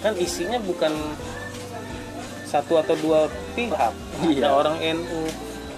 [0.00, 0.92] kan isinya bukan
[2.46, 3.92] satu atau dua pihak.
[4.24, 4.48] Iya.
[4.48, 5.22] ada orang NU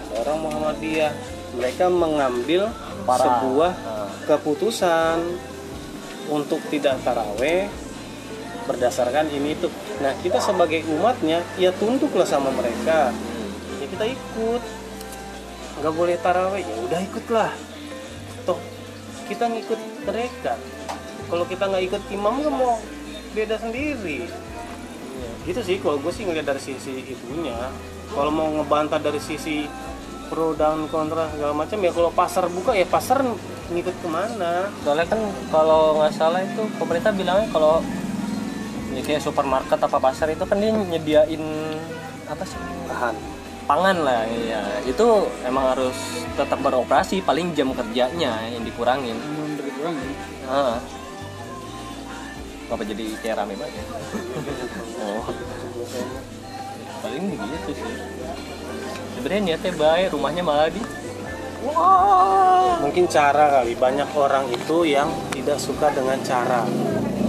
[0.09, 1.12] ada orang Muhammadiyah.
[1.49, 2.68] Mereka mengambil
[3.03, 4.09] Para- sebuah Ah.
[4.24, 5.18] keputusan
[6.28, 7.66] untuk tidak taraweh
[8.68, 9.64] berdasarkan ini itu
[9.99, 13.11] nah kita sebagai umatnya ya tunduklah sama mereka.
[13.80, 14.62] Ya kita ikut.
[15.80, 17.53] Nggak boleh taraweh ya udah ikutlah.
[18.44, 18.61] Toh
[19.24, 20.57] kita ngikut mereka
[21.29, 22.81] kalau kita nggak ikut imam kan mau
[23.37, 24.29] beda sendiri.
[25.45, 27.57] Gitu sih kalau gue sih ngeliat dari sisi itunya.
[28.12, 29.68] Kalau mau ngebantah dari sisi
[30.29, 33.24] pro dan kontra segala macam ya kalau pasar buka ya pasar
[33.72, 34.68] ngikut ke mana?
[34.85, 37.81] Soalnya kan kalau nggak salah itu pemerintah bilangnya kalau
[38.93, 41.45] ya kayak supermarket apa pasar itu kan dia nyediain
[42.29, 42.61] apa sih?
[42.89, 43.16] Bahan.
[43.68, 49.16] Pangan lah ya itu emang harus tetap beroperasi paling jam kerjanya yang dikurangin.
[49.16, 49.97] Belum berkurang
[52.69, 52.73] ya.
[52.73, 52.75] ah.
[52.77, 53.85] apa jadi kayak rame banget ya?
[55.01, 55.25] oh.
[56.99, 57.95] Paling begitu sih.
[59.19, 60.83] Sebenarnya niatnya baik rumahnya malah di
[61.62, 62.79] wah.
[62.83, 66.66] Mungkin cara kali banyak orang itu yang tidak suka dengan cara.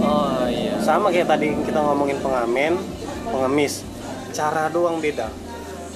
[0.02, 0.78] Oh iya.
[0.82, 2.78] Sama kayak tadi kita ngomongin pengamen
[3.30, 3.86] pengemis.
[4.34, 5.30] Cara doang beda.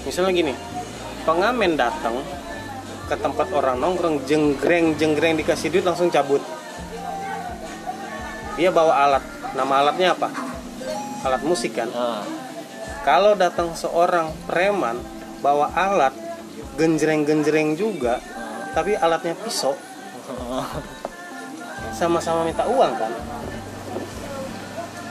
[0.06, 0.54] Misalnya gini
[1.24, 2.20] pengamen datang
[3.04, 6.40] ke tempat orang nongkrong jenggreng jenggreng dikasih duit langsung cabut.
[8.54, 10.28] Dia bawa alat nama alatnya apa?
[11.24, 11.88] Alat musik kan?
[11.94, 12.22] Ah.
[13.04, 14.96] kalau datang seorang preman
[15.44, 16.16] bawa alat
[16.80, 18.18] genjreng-genjreng juga
[18.74, 19.76] tapi alatnya pisau.
[21.98, 23.12] Sama-sama minta uang kan?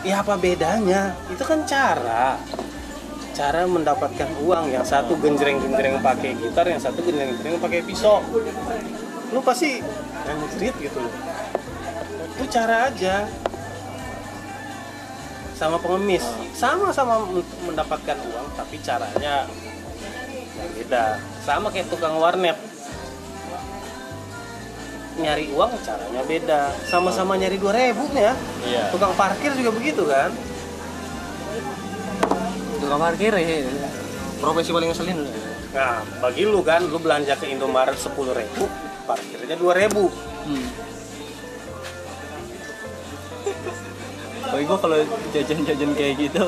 [0.04, 1.16] Ya apa bedanya?
[1.32, 2.36] Itu kan cara.
[3.34, 8.20] Cara mendapatkan uang yang satu genjreng-genjreng pakai gitar yang satu genjreng-genjreng pakai pisau.
[9.32, 9.80] Lu pasti
[10.28, 11.14] ngejrit gitu loh.
[12.36, 13.30] Itu cara aja
[15.58, 16.26] sama pengemis.
[16.54, 19.48] Sama-sama untuk mendapatkan uang tapi caranya
[20.78, 21.18] beda.
[21.46, 22.58] Sama kayak tukang warnet.
[25.18, 26.62] Nyari uang caranya beda.
[26.90, 28.34] Sama-sama nyari 2000 ya.
[28.66, 28.84] Iya.
[28.90, 30.34] Tukang parkir juga begitu kan?
[32.82, 33.70] Tukang parkir ya
[34.44, 35.20] profesi paling ngeselin.
[35.72, 38.12] Nah bagi lu kan lu belanja ke Indomaret 10.000
[39.08, 40.68] parkirnya 2000 hmm.
[44.54, 44.98] Tapi gue kalau
[45.34, 46.46] jajan-jajan kayak gitu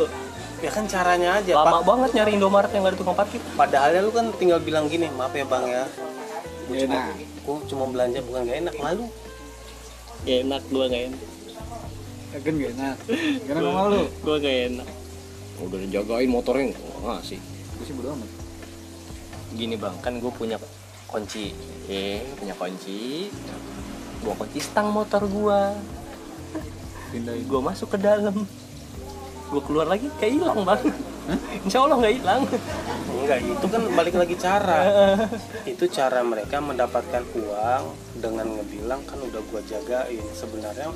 [0.64, 1.82] ya kan caranya aja lama Pak.
[1.84, 3.42] banget nyari Indomaret yang gak ada tukang parkir.
[3.54, 5.86] padahal ya lu kan tinggal bilang gini maaf ya bang ya
[6.66, 7.06] Gua cuma, Enak.
[7.46, 9.06] gua cuma belanja bukan gak enak lalu
[10.26, 11.22] Gak enak, gue gak enak.
[12.42, 12.98] Kan gak enak.
[13.46, 14.02] Karena ngomong lu.
[14.26, 14.90] Gue gak enak.
[15.62, 17.38] Udah dijagain motornya nggak sih.
[17.78, 18.30] Gue sih bodo amat.
[19.54, 20.58] Gini bang, kan gue punya
[21.06, 21.54] kunci,
[21.86, 23.30] eh punya kunci.
[24.26, 25.62] Gue kunci stang motor gue.
[27.16, 27.48] Pindahin.
[27.48, 28.44] Gue masuk ke dalam.
[29.48, 30.84] Gue keluar lagi kayak hilang bang.
[31.64, 32.42] Insya Allah nggak hilang.
[33.16, 34.80] enggak itu kan balik lagi cara
[35.74, 37.84] itu cara mereka mendapatkan uang
[38.22, 40.94] dengan ngebilang kan udah gua jagain sebenarnya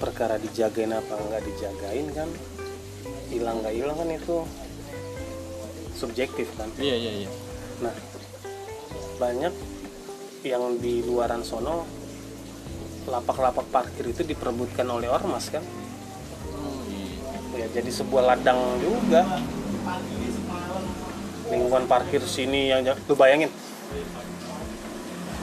[0.00, 2.28] perkara dijagain apa enggak dijagain kan
[3.28, 4.36] hilang nggak hilang kan itu
[5.92, 7.30] subjektif kan Iya iya iya.
[7.84, 7.94] nah
[9.20, 9.52] banyak
[10.48, 11.84] yang di luaran sono
[13.06, 15.64] lapak-lapak parkir itu diperebutkan oleh ormas kan?
[17.52, 19.26] Ya jadi sebuah ladang juga.
[21.52, 23.52] Lingkungan parkir sini yang lu bayangin.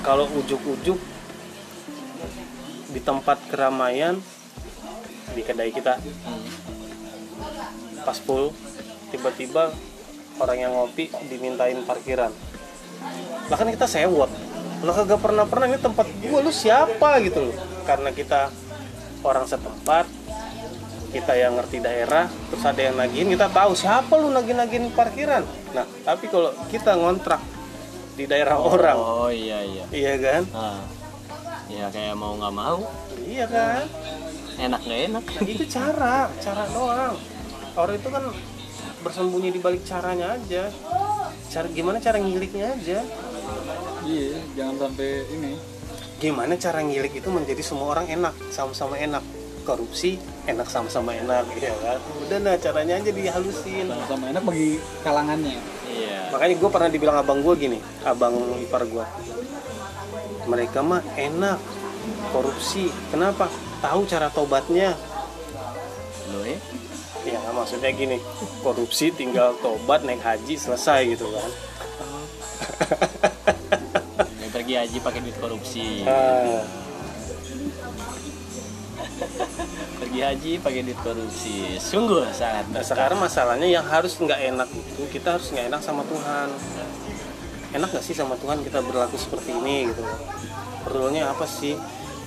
[0.02, 0.98] Kalau ujuk-ujuk
[2.90, 4.18] di tempat keramaian
[5.38, 6.02] di kedai kita
[8.02, 8.50] pas full
[9.14, 9.70] tiba-tiba
[10.42, 12.34] orang yang ngopi dimintain parkiran.
[13.52, 14.49] Lah kan kita sewot
[14.80, 17.56] lah kagak pernah pernah ini tempat gua lu siapa gitu loh.
[17.84, 18.48] Karena kita
[19.28, 20.08] orang setempat
[21.10, 25.44] kita yang ngerti daerah terus ada yang nagihin kita tahu siapa lu nagih-nagihin parkiran.
[25.76, 27.42] Nah tapi kalau kita ngontrak
[28.16, 29.84] di daerah orang Oh iya iya.
[29.92, 30.44] iya kan?
[30.56, 30.84] Ah.
[31.70, 32.82] Ya kayak mau nggak mau,
[33.30, 33.86] iya kan?
[34.58, 35.24] Enak nggak enak.
[35.46, 37.16] itu cara cara doang.
[37.78, 38.24] Orang itu kan
[39.06, 40.72] bersembunyi di balik caranya aja.
[41.50, 43.02] Cara gimana cara ngiliknya aja
[44.06, 45.54] Iya, jangan sampai ini.
[46.20, 49.24] gimana cara ngilik itu menjadi semua orang enak sama-sama enak?
[49.64, 52.00] Korupsi enak sama-sama enak ya kan?
[52.28, 53.88] Udah nah caranya aja dihalusin.
[53.88, 55.60] Sama-sama enak bagi kalangannya.
[55.90, 56.30] Iya.
[56.30, 59.02] makanya gue pernah dibilang abang gue gini abang ipar gue
[60.50, 61.62] mereka mah enak
[62.34, 62.90] korupsi.
[63.14, 63.46] Kenapa?
[63.80, 64.98] Tahu cara tobatnya.
[66.34, 66.58] Lo ya?
[67.28, 68.18] ya maksudnya gini
[68.64, 71.52] korupsi tinggal tobat naik haji selesai gitu kan.
[73.22, 73.29] Yang
[74.70, 76.06] pergi haji pakai duit korupsi.
[76.06, 76.62] Ah,
[79.98, 81.82] Pergi haji pakai duit korupsi.
[81.82, 82.70] Sungguh sangat.
[82.70, 86.54] nah sekarang masalahnya yang harus nggak enak itu kita harus nggak enak sama Tuhan.
[87.82, 90.06] Enak nggak sih sama Tuhan kita berlaku seperti ini gitu?
[90.86, 91.74] Perlunya apa sih?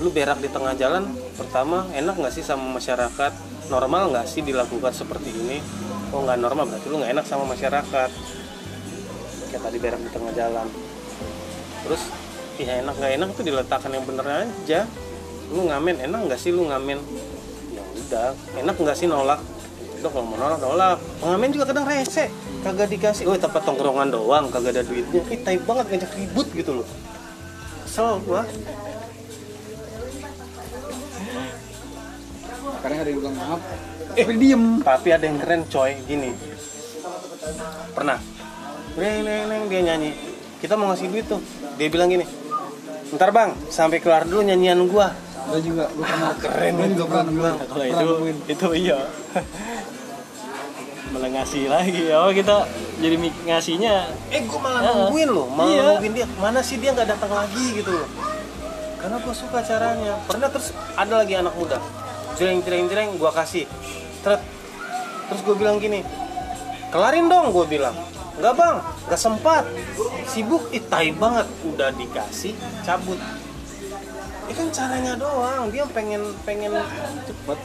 [0.03, 3.39] Lu berak di tengah jalan pertama enak nggak sih sama masyarakat?
[3.71, 5.63] Normal nggak sih dilakukan seperti ini?
[6.11, 8.11] Oh nggak normal berarti lu nggak enak sama masyarakat.
[9.55, 10.67] Kayak tadi berak di tengah jalan.
[11.87, 12.03] Terus
[12.65, 12.95] ya enak.
[12.97, 14.81] Nggak enak tuh diletakkan yang bener aja.
[15.53, 16.99] Lu ngamen enak nggak sih lu ngamen?
[17.75, 18.29] Ya udah
[18.63, 19.41] enak nggak sih nolak?
[20.01, 20.99] Udah kalau mau nolak nolak.
[21.21, 22.31] Pengamen juga kadang rese.
[22.63, 25.23] Kagak dikasih oh tempat tongkrongan doang kagak ada duitnya.
[25.29, 26.87] Ih tai banget ngajak ribut gitu loh.
[27.87, 28.43] Kesel gua.
[32.83, 33.61] Kadang ada yang bilang maaf.
[34.13, 34.65] Tapi diem.
[34.85, 35.93] tapi ada yang keren coy.
[36.05, 36.31] Gini.
[37.93, 38.19] Pernah?
[38.97, 40.13] Neng neng neng dia nyanyi.
[40.63, 41.43] Kita mau ngasih duit tuh.
[41.77, 42.42] Dia bilang gini
[43.13, 45.13] ntar bang sampai kelar dulu nyanyian gua.
[45.43, 46.33] Gue juga gue pernah.
[46.39, 46.73] Keren.
[46.79, 48.07] Gue juga pernah kalau pernah itu
[48.49, 48.99] itu iya.
[51.13, 52.09] Malah ngasih lagi.
[52.17, 52.65] Oh kita
[52.97, 53.95] jadi ngasihnya
[54.33, 54.95] eh gua malah Heeh.
[54.97, 55.83] nungguin loh malah Iya.
[55.93, 56.27] nungguin dia.
[56.41, 58.09] Mana sih dia nggak datang lagi gitu loh.
[58.97, 60.17] Karena gua suka caranya.
[60.25, 61.79] Pernah terus ada lagi anak muda.
[62.41, 63.69] Jreng jreng jreng gua kasih.
[64.23, 64.41] Tret.
[65.23, 66.05] terus gua bilang gini
[66.93, 67.97] kelarin dong gua bilang
[68.39, 68.77] nggak bang.
[69.09, 69.65] Nggak sempat.
[70.29, 70.69] Sibuk.
[70.73, 71.47] Ih tai banget.
[71.67, 72.57] Udah dikasih
[72.87, 73.19] cabut.
[74.49, 75.69] Itu kan caranya doang.
[75.69, 76.73] Dia pengen pengen
[77.27, 77.59] cepet.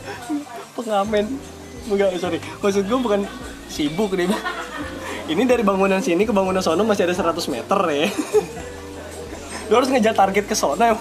[0.76, 1.26] Pengamen.
[1.88, 2.40] Enggak sorry.
[2.60, 3.22] Maksud gue bukan
[3.68, 4.28] sibuk deh
[5.28, 8.08] ini dari bangunan sini ke bangunan sono masih ada 100 meter ya.
[9.68, 10.96] Lu harus ngejar target ke sono ya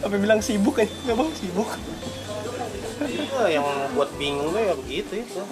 [0.00, 1.70] apa bilang sibuk kan nggak mau sibuk.
[3.04, 3.66] Itu yang
[3.98, 5.42] buat bingung tuh ya begitu itu.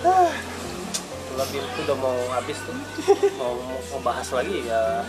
[0.00, 0.32] Ah,
[1.40, 2.76] lebih itu udah mau habis tuh
[3.40, 5.04] mau mau bahas lagi ya.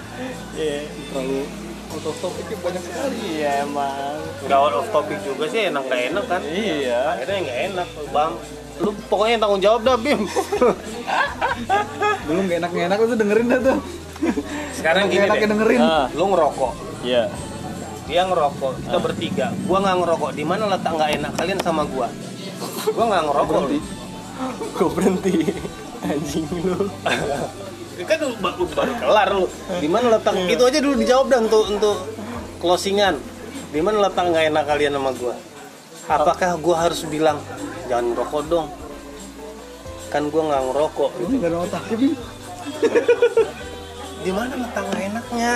[0.56, 1.44] Iya, terlalu
[1.92, 3.18] out of topicnya banyak sekali.
[3.36, 4.16] Iya emang.
[4.48, 6.42] Nggak out of topic juga sih enak nggak enak kan?
[6.48, 7.00] Iya.
[7.16, 8.34] Akhirnya nggak enak bang.
[8.82, 10.22] Lu pokoknya yang tanggung jawab dah bim.
[12.26, 13.78] Belum gak enak enak tuh dengerin dah tuh.
[14.74, 15.50] Sekarang gini deh.
[15.52, 15.82] dengerin.
[15.84, 16.08] Ah.
[16.16, 16.74] Lu ngerokok.
[17.04, 17.28] Iya.
[18.08, 19.48] Dia ngerokok kita bertiga.
[19.68, 20.30] Gua nggak ngerokok.
[20.34, 21.32] Di mana letak nggak enak?
[21.38, 22.08] Kalian sama gua.
[22.96, 23.80] Gua nggak ngerokok berhenti.
[24.74, 25.54] gue berhenti
[26.06, 26.90] anjing lu.
[28.10, 29.46] Kan lu baru, baru kelar lu.
[29.78, 30.34] Di mana letak?
[30.50, 31.98] Itu aja dulu dijawab dah untuk untuk
[32.58, 33.16] closingan.
[33.70, 35.36] Di mana letak nggak enak kalian sama gua?
[36.10, 37.38] Apakah gua harus bilang
[37.86, 38.68] jangan rokok dong
[40.12, 42.14] kan gua nggak ngerokok ini gak ada otaknya Bim
[44.22, 45.56] di mana letak nggak enaknya?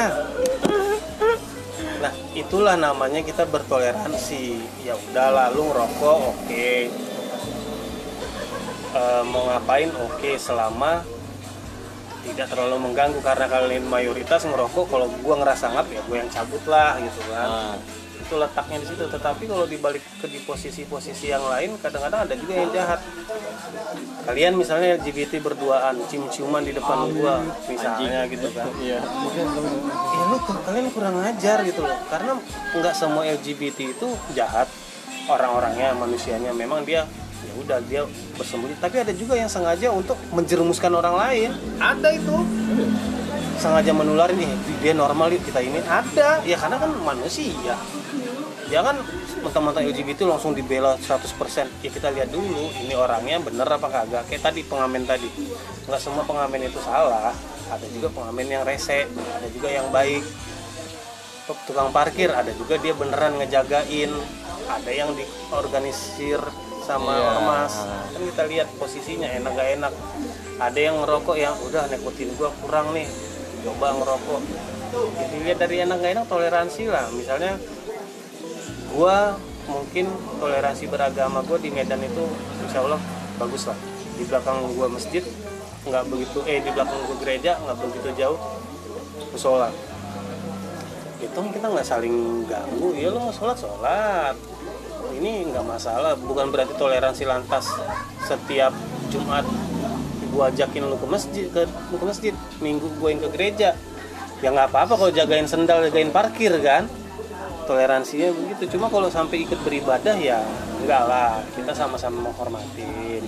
[2.02, 4.58] Nah itulah namanya kita bertoleransi.
[4.82, 6.70] Ya udahlah lu ngerokok oke
[8.96, 9.91] Eh, mau ngapain?
[10.08, 11.04] Oke selama
[12.24, 13.20] tidak terlalu mengganggu.
[13.20, 17.48] Karena kalian mayoritas ngerokok kalau gua ngerasa ngap ya gue yang cabut lah gitu kan.
[17.52, 17.76] Ah.
[18.16, 19.04] Itu letaknya di situ.
[19.04, 23.04] Tetapi kalau dibalik ke di posisi-posisi yang lain kadang-kadang ada juga yang jahat.
[24.26, 28.72] Kalian misalnya LGBT berduaan cium-ciuman di depan gua misalnya gitu kan.
[28.80, 29.04] Iya.
[29.04, 32.00] Ya lu kalian kurang ajar gitu loh.
[32.08, 32.39] Karena
[32.72, 34.72] nggak semua LGBT itu jahat.
[35.28, 37.04] Orang-orangnya manusianya memang dia
[37.44, 38.02] ya udah dia
[38.40, 38.76] bersembunyi.
[38.80, 41.50] Tapi ada juga yang sengaja untuk menjerumuskan orang lain.
[41.82, 42.38] Ada itu.
[43.60, 44.52] Sengaja menularin nih.
[44.84, 45.80] Dia normal yuk kita ini.
[45.84, 46.44] Ada.
[46.48, 47.76] Ya karena kan manusia.
[48.66, 48.98] Jangan
[49.46, 54.26] mentang-mentang LGBT langsung dibela 100% ya kita lihat dulu ini orangnya bener apa kagak.
[54.26, 55.30] Kayak tadi pengamen tadi.
[55.86, 57.30] Nggak semua pengamen itu salah.
[57.70, 59.06] Ada juga pengamen yang rese.
[59.10, 60.26] Ada juga yang baik.
[61.46, 64.10] Tukang parkir ada juga dia beneran ngejagain.
[64.66, 66.42] Ada yang diorganisir
[66.86, 67.26] sama Iya.
[67.26, 67.74] ormas
[68.14, 69.94] kan kita lihat posisinya enak gak enak
[70.62, 73.10] ada yang ngerokok ya udah nikotin gua kurang nih
[73.66, 74.42] coba ngerokok.
[74.96, 77.10] Jadi lihat dari enak gak enak toleransi lah.
[77.12, 77.58] Misalnya
[78.94, 80.08] gua mungkin
[80.38, 82.24] toleransi beragama gua di Medan itu
[82.64, 83.02] insya Allah
[83.42, 83.76] bagus lah.
[84.16, 85.26] Di belakang gua masjid
[85.86, 88.40] nggak begitu eh di belakang gua gereja nggak begitu jauh
[89.34, 89.74] musola.
[91.20, 92.96] Itu kita nggak saling ganggu.
[92.96, 94.38] Ya lo mau sholat sholat
[95.14, 97.70] ini nggak masalah bukan berarti toleransi lantas
[98.26, 98.74] setiap
[99.14, 99.45] Jumat
[100.36, 103.70] gua ajakin lu ke masjid ke, lu ke masjid minggu gua yang ke gereja.
[104.43, 106.91] Ya nggak apa-apa kalau jagain sendal jagain parkir kan?
[107.66, 108.76] Toleransinya begitu.
[108.76, 110.43] Cuma kalau sampai ikut beribadah ya
[110.84, 111.39] enggak lah.
[111.56, 113.24] Kita sama-sama menghormatin.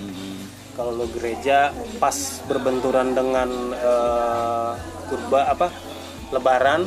[0.76, 2.14] Kalau lo gereja pas
[2.46, 4.70] berbenturan dengan eh,
[5.10, 5.72] kurba apa
[6.30, 6.84] lebaran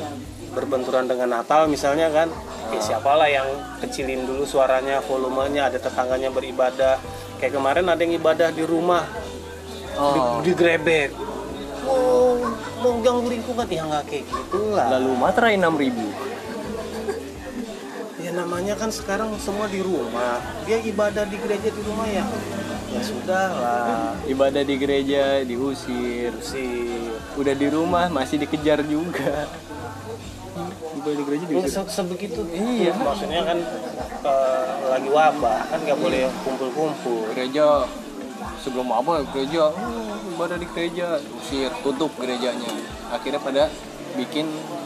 [0.53, 2.29] berbenturan dengan Natal misalnya kan
[2.71, 3.47] ya siapalah yang
[3.83, 6.97] kecilin dulu suaranya volumenya ada tetangganya beribadah.
[7.37, 9.03] Kayak kemarin ada yang ibadah di rumah.
[9.99, 10.39] Oh.
[10.39, 11.11] di, digrebek
[11.83, 12.39] mau
[12.79, 13.67] mau ganggu lingkungan.
[13.67, 14.87] Ya nggak kayak gitulah.
[14.97, 16.31] Lalu materai 6000
[18.21, 20.39] ya namanya kan sekarang semua di rumah.
[20.63, 22.23] Dia ibadah di gereja di rumah ya?
[22.93, 24.13] Ya sudah lah.
[24.23, 26.95] Ibadah di gereja diusir si
[27.35, 29.49] udah di rumah masih dikejar juga
[30.93, 32.41] ibadah di gereja juga Nggak se- sebegitu.
[32.47, 32.91] Iya.
[32.93, 33.57] Maksudnya kan
[34.21, 37.29] eh, lagi wabah kan nggak boleh kumpul-kumpul.
[37.31, 37.85] Gereja
[38.57, 42.69] sebelum apa gereja "Hmm, ibadah di gereja usir tutup gerejanya.
[43.09, 43.63] Akhirnya pada
[44.13, 44.45] bikin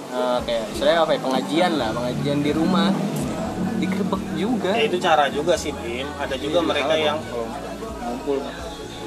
[0.09, 2.89] eh, kayak saya apa ya pengajian lah pengajian di rumah.
[3.76, 4.71] Digerebek juga.
[4.71, 6.07] Ya itu cara juga sih Bim.
[6.15, 7.19] Ada juga mereka yang
[8.01, 8.39] ngumpul.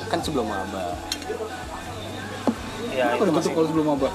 [0.07, 0.93] Kan sebelum apa
[2.91, 4.13] ya apa itu tutup masih kalau sebelum abah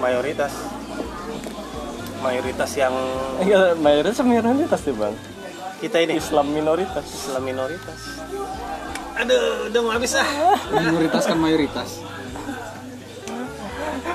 [0.00, 0.52] mayoritas.
[2.20, 2.70] Mayoritas.
[2.76, 2.94] Yang
[3.40, 5.14] Enggak, mayoritas minoritas tuh bang.
[5.80, 6.20] Kita ini?
[6.20, 7.04] Islam minoritas.
[7.04, 8.00] Islam minoritas.
[9.20, 10.28] Aduh udah mau habis ah.
[10.72, 12.00] Minoritas kan mayoritas.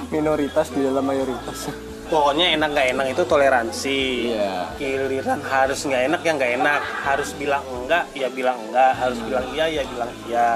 [0.10, 4.01] Minoritas di dalam mayoritas pokoknya enak nggak enak itu toleransi.
[4.34, 4.56] Iya.
[4.78, 6.82] giliran harus nggak enak ya nggak enak.
[7.03, 8.91] Harus bilang enggak ya bilang enggak.
[8.97, 10.49] Harus bilang iya ya bilang iya.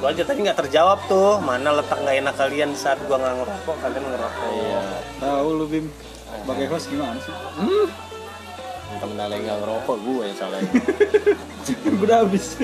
[0.00, 3.76] Itu aja tadi nggak terjawab tuh mana letak nggak enak kalian saat gua nggak ngerokok
[3.82, 4.50] kalian ngerokok.
[4.54, 4.82] Iya.
[5.20, 5.86] Tahu lu bim?
[6.30, 7.34] Sebagai host gimana sih?
[9.00, 10.58] Temen Ale nggak ngerokok gue yang salah.
[11.86, 12.58] Gue udah habis.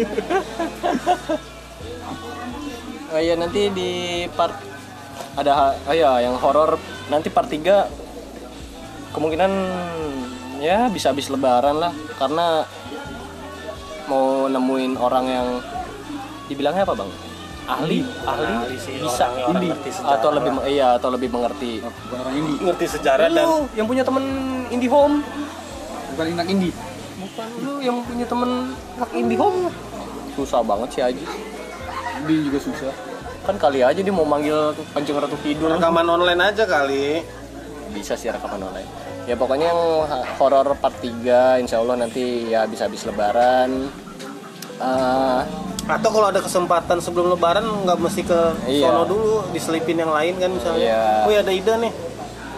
[3.14, 3.90] Oh iya nanti di
[4.34, 4.58] part
[5.36, 6.80] ada oh iya yang horor
[7.12, 9.52] nanti part 3 kemungkinan
[10.60, 11.92] ya bisa habis lebaran lah.
[12.16, 12.64] Karena
[14.08, 15.48] mau nemuin orang yang
[16.48, 17.10] dibilangnya apa bang?
[17.66, 17.98] Ahli?
[18.22, 18.76] Ahli, Ahli?
[18.78, 19.26] Sih, bisa.
[19.26, 19.90] orang- orang Indi.
[19.90, 21.82] atau lebih iya atau lebih mengerti.
[21.82, 22.56] Orang indie?
[22.62, 24.24] Ngerti sejarah dan lu yang punya temen
[24.70, 25.20] indie home.
[26.14, 26.72] Bukan anak indie.
[27.18, 29.68] Bukan lu yang punya temen anak indie home.
[30.38, 31.24] Susah banget sih Aji.
[32.22, 33.15] Indie juga susah
[33.46, 35.70] kan kali aja dia mau manggil Kanjeng Ratu Kidul.
[35.70, 37.22] Rekaman online aja kali.
[37.94, 38.90] Bisa sih rekaman online.
[39.30, 39.82] Ya pokoknya yang
[40.38, 43.86] horor part 3 insya Allah nanti ya bisa habis lebaran.
[44.76, 45.40] Eh,
[45.86, 48.90] atau kalau ada kesempatan sebelum lebaran nggak mesti ke Iya.
[48.90, 50.82] sono dulu diselipin yang lain kan misalnya.
[50.82, 51.02] Iya.
[51.26, 51.92] oh ya ada ide nih.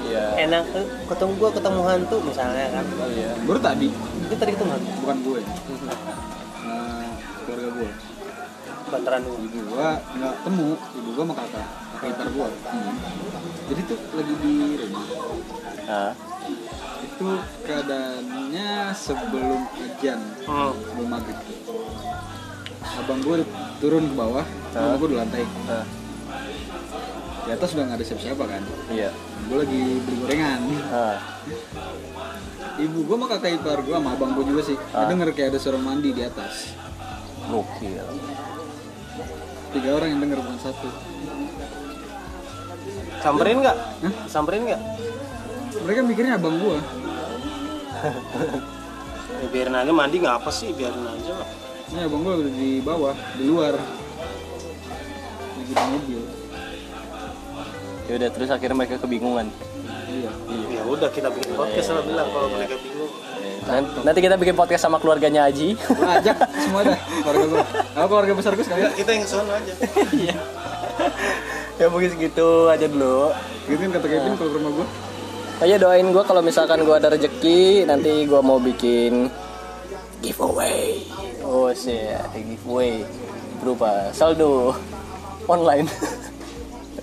[0.09, 0.24] Iya.
[0.49, 2.84] Enak eh, ketemu gua ketemu hantu misalnya kan.
[3.12, 3.30] Iya.
[3.45, 3.89] Baru tadi?
[4.24, 4.91] Itu tadi ketemu hantu.
[5.05, 5.41] Bukan gue.
[6.68, 7.09] Nah,
[7.45, 8.07] keluarga gue
[8.89, 9.36] bantaran dulu.
[9.45, 12.49] Ibu gua nggak temu ibu gua sama kakak kakak ipar gua.
[13.68, 15.07] Jadi tuh lagi di rumah.
[15.89, 16.12] Nah,
[17.05, 17.28] itu
[17.64, 20.72] keadaannya sebelum ajan hmm.
[20.72, 21.39] sebelum maghrib
[22.99, 23.36] abang gua
[23.78, 25.45] turun ke bawah mama gua di lantai.
[25.68, 25.84] Nah,
[27.45, 28.62] di atas udah nggak ada siapa-siapa kan?
[28.93, 29.11] Iya.
[29.49, 30.61] Gua lagi beli gorengan.
[30.89, 31.18] Nah,
[32.80, 34.76] ibu gua sama kakak ipar gua sama abang gua juga sih.
[34.97, 35.09] Ah.
[35.09, 36.72] denger kayak ada suara mandi di atas.
[37.49, 37.97] Gokil
[39.72, 40.88] tiga orang yang denger bukan satu.
[43.18, 43.76] Samperin nggak?
[43.76, 44.14] Hah?
[44.30, 44.80] samperin nggak?
[45.84, 46.78] Mereka mikirnya abang gua.
[49.42, 50.70] Ya, biarin aja mandi nggak apa sih?
[50.70, 51.48] Biarin aja lah
[51.88, 53.74] ini abang gua udah di bawah di luar.
[55.56, 56.20] Lagi di mobil.
[58.08, 59.48] Ya udah terus akhirnya mereka kebingungan.
[60.08, 60.32] Iya.
[60.68, 62.88] Ya udah kita bikin podcast lah bilang kalau mereka bingung
[63.68, 65.76] nanti, nanti kita bikin podcast sama keluarganya Aji.
[65.76, 67.64] Gua ajak semua dah keluarga gua.
[67.94, 68.90] Apa keluarga besar gua sekalian.
[68.96, 69.72] Kita yang sono aja.
[70.16, 70.36] Iya.
[71.78, 73.30] Ya mungkin segitu aja dulu.
[73.70, 74.86] Gitu kan kata Kevin kalau ke rumah gua?
[75.58, 79.26] Aja doain gue kalau misalkan gue ada rezeki nanti gue mau bikin
[80.22, 81.02] giveaway.
[81.42, 83.02] Oh sih ada giveaway.
[83.58, 84.70] Berupa saldo
[85.50, 85.90] online.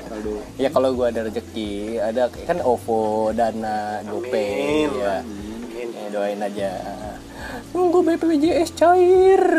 [0.08, 0.40] Saldo.
[0.56, 5.14] Ya kalau gue ada rezeki ada kan OVO Dana GoPay ya Ya,
[6.16, 6.72] doain aja.
[7.76, 9.44] Nunggu BPJS cair.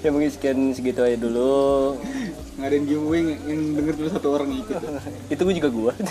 [0.00, 1.98] Ya mungkin sekian segitu aja dulu.
[2.60, 4.76] Ngadain giveaway yang- denger cuma satu orang ikut
[5.32, 5.92] itu gue juga gue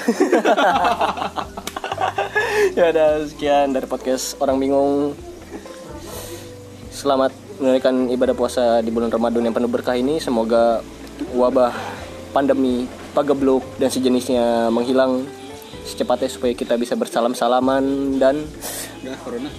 [2.77, 5.15] ya udah sekian dari podcast orang bingung.
[6.91, 10.19] Selamat menunaikan ibadah puasa di bulan Ramadan yang penuh berkah ini.
[10.19, 10.83] Semoga
[11.31, 11.71] wabah
[12.35, 15.23] pandemi pagebluk dan sejenisnya menghilang
[15.89, 18.45] secepatnya supaya kita bisa bersalam salaman dan
[19.01, 19.49] enggak corona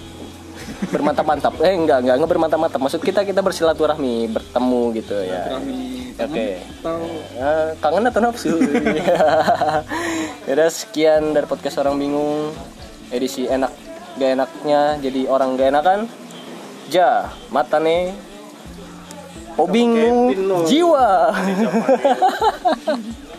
[0.87, 5.43] bermantap-mantap eh enggak enggak enggak bermantap-mantap maksud kita kita bersilaturahmi bertemu gitu ya
[6.21, 6.61] Oke.
[6.79, 7.01] atau
[7.41, 8.53] Ah, kangen atau nafsu?
[10.47, 12.53] Yaudah sekian dari podcast orang bingung
[13.09, 13.69] edisi enak
[14.15, 15.99] gak enaknya jadi orang gak enakan.
[16.91, 18.13] Ja, matane
[19.57, 20.57] Obingu Kevin lo.
[20.67, 21.07] jiwa.